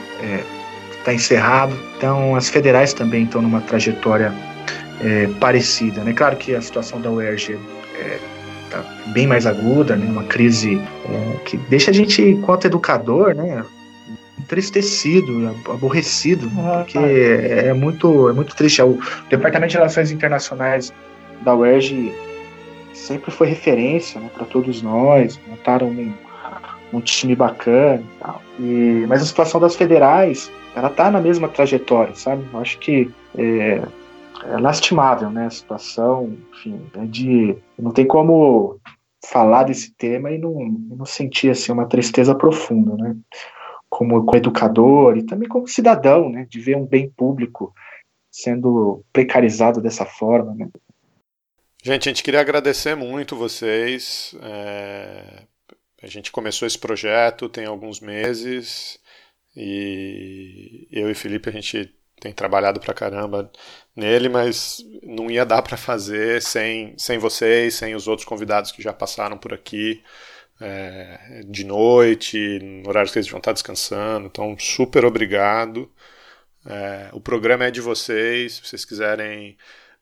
[0.98, 1.78] está é, encerrado.
[1.98, 4.34] Então, as federais também estão numa trajetória
[5.02, 6.04] é, parecida.
[6.04, 6.14] Né?
[6.14, 7.58] Claro que a situação da UERJ
[8.66, 10.10] está é, bem mais aguda, né?
[10.10, 13.64] uma crise é, que deixa a gente, enquanto educador, né?
[14.52, 17.08] Entristecido, aborrecido, ah, porque tá.
[17.08, 18.82] é muito, é muito triste.
[18.82, 19.00] O
[19.30, 20.94] Departamento de Relações Internacionais
[21.42, 22.14] da UERJ
[22.94, 26.14] sempre foi referência né, para todos nós, montaram um,
[26.92, 28.42] um time bacana e tal.
[28.60, 32.44] E, mas a situação das federais, ela tá na mesma trajetória, sabe?
[32.54, 33.82] Eu acho que é,
[34.50, 35.46] é lastimável, né?
[35.46, 37.56] A situação, enfim, é de.
[37.80, 38.80] Não tem como
[39.26, 40.54] falar desse tema e não,
[40.90, 43.16] não sentir assim, uma tristeza profunda, né?
[43.92, 47.76] Como, educador e também como cidadão, né, de ver um bem público
[48.32, 50.70] sendo precarizado dessa forma, né.
[51.84, 54.34] Gente, a gente queria agradecer muito vocês.
[54.42, 55.44] É...
[56.02, 59.00] A gente começou esse projeto tem alguns meses
[59.56, 63.52] e eu e Felipe a gente tem trabalhado pra caramba
[63.96, 68.82] nele, mas não ia dar para fazer sem, sem vocês, sem os outros convidados que
[68.82, 70.02] já passaram por aqui
[70.62, 74.28] é, de noite, no horário que eles vão estar descansando.
[74.28, 75.92] Então, super obrigado.
[76.66, 78.54] É, o programa é de vocês.
[78.54, 79.58] Se vocês quiserem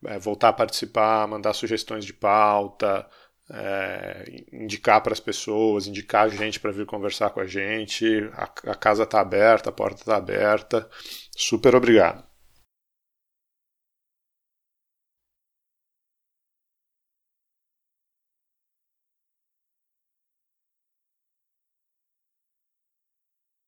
[0.06, 3.07] é, voltar a participar, mandar sugestões de pauta,
[3.49, 8.44] é, indicar para as pessoas, indicar a gente para vir conversar com a gente, a,
[8.72, 10.90] a casa está aberta, a porta está aberta.
[11.36, 12.29] Super obrigado.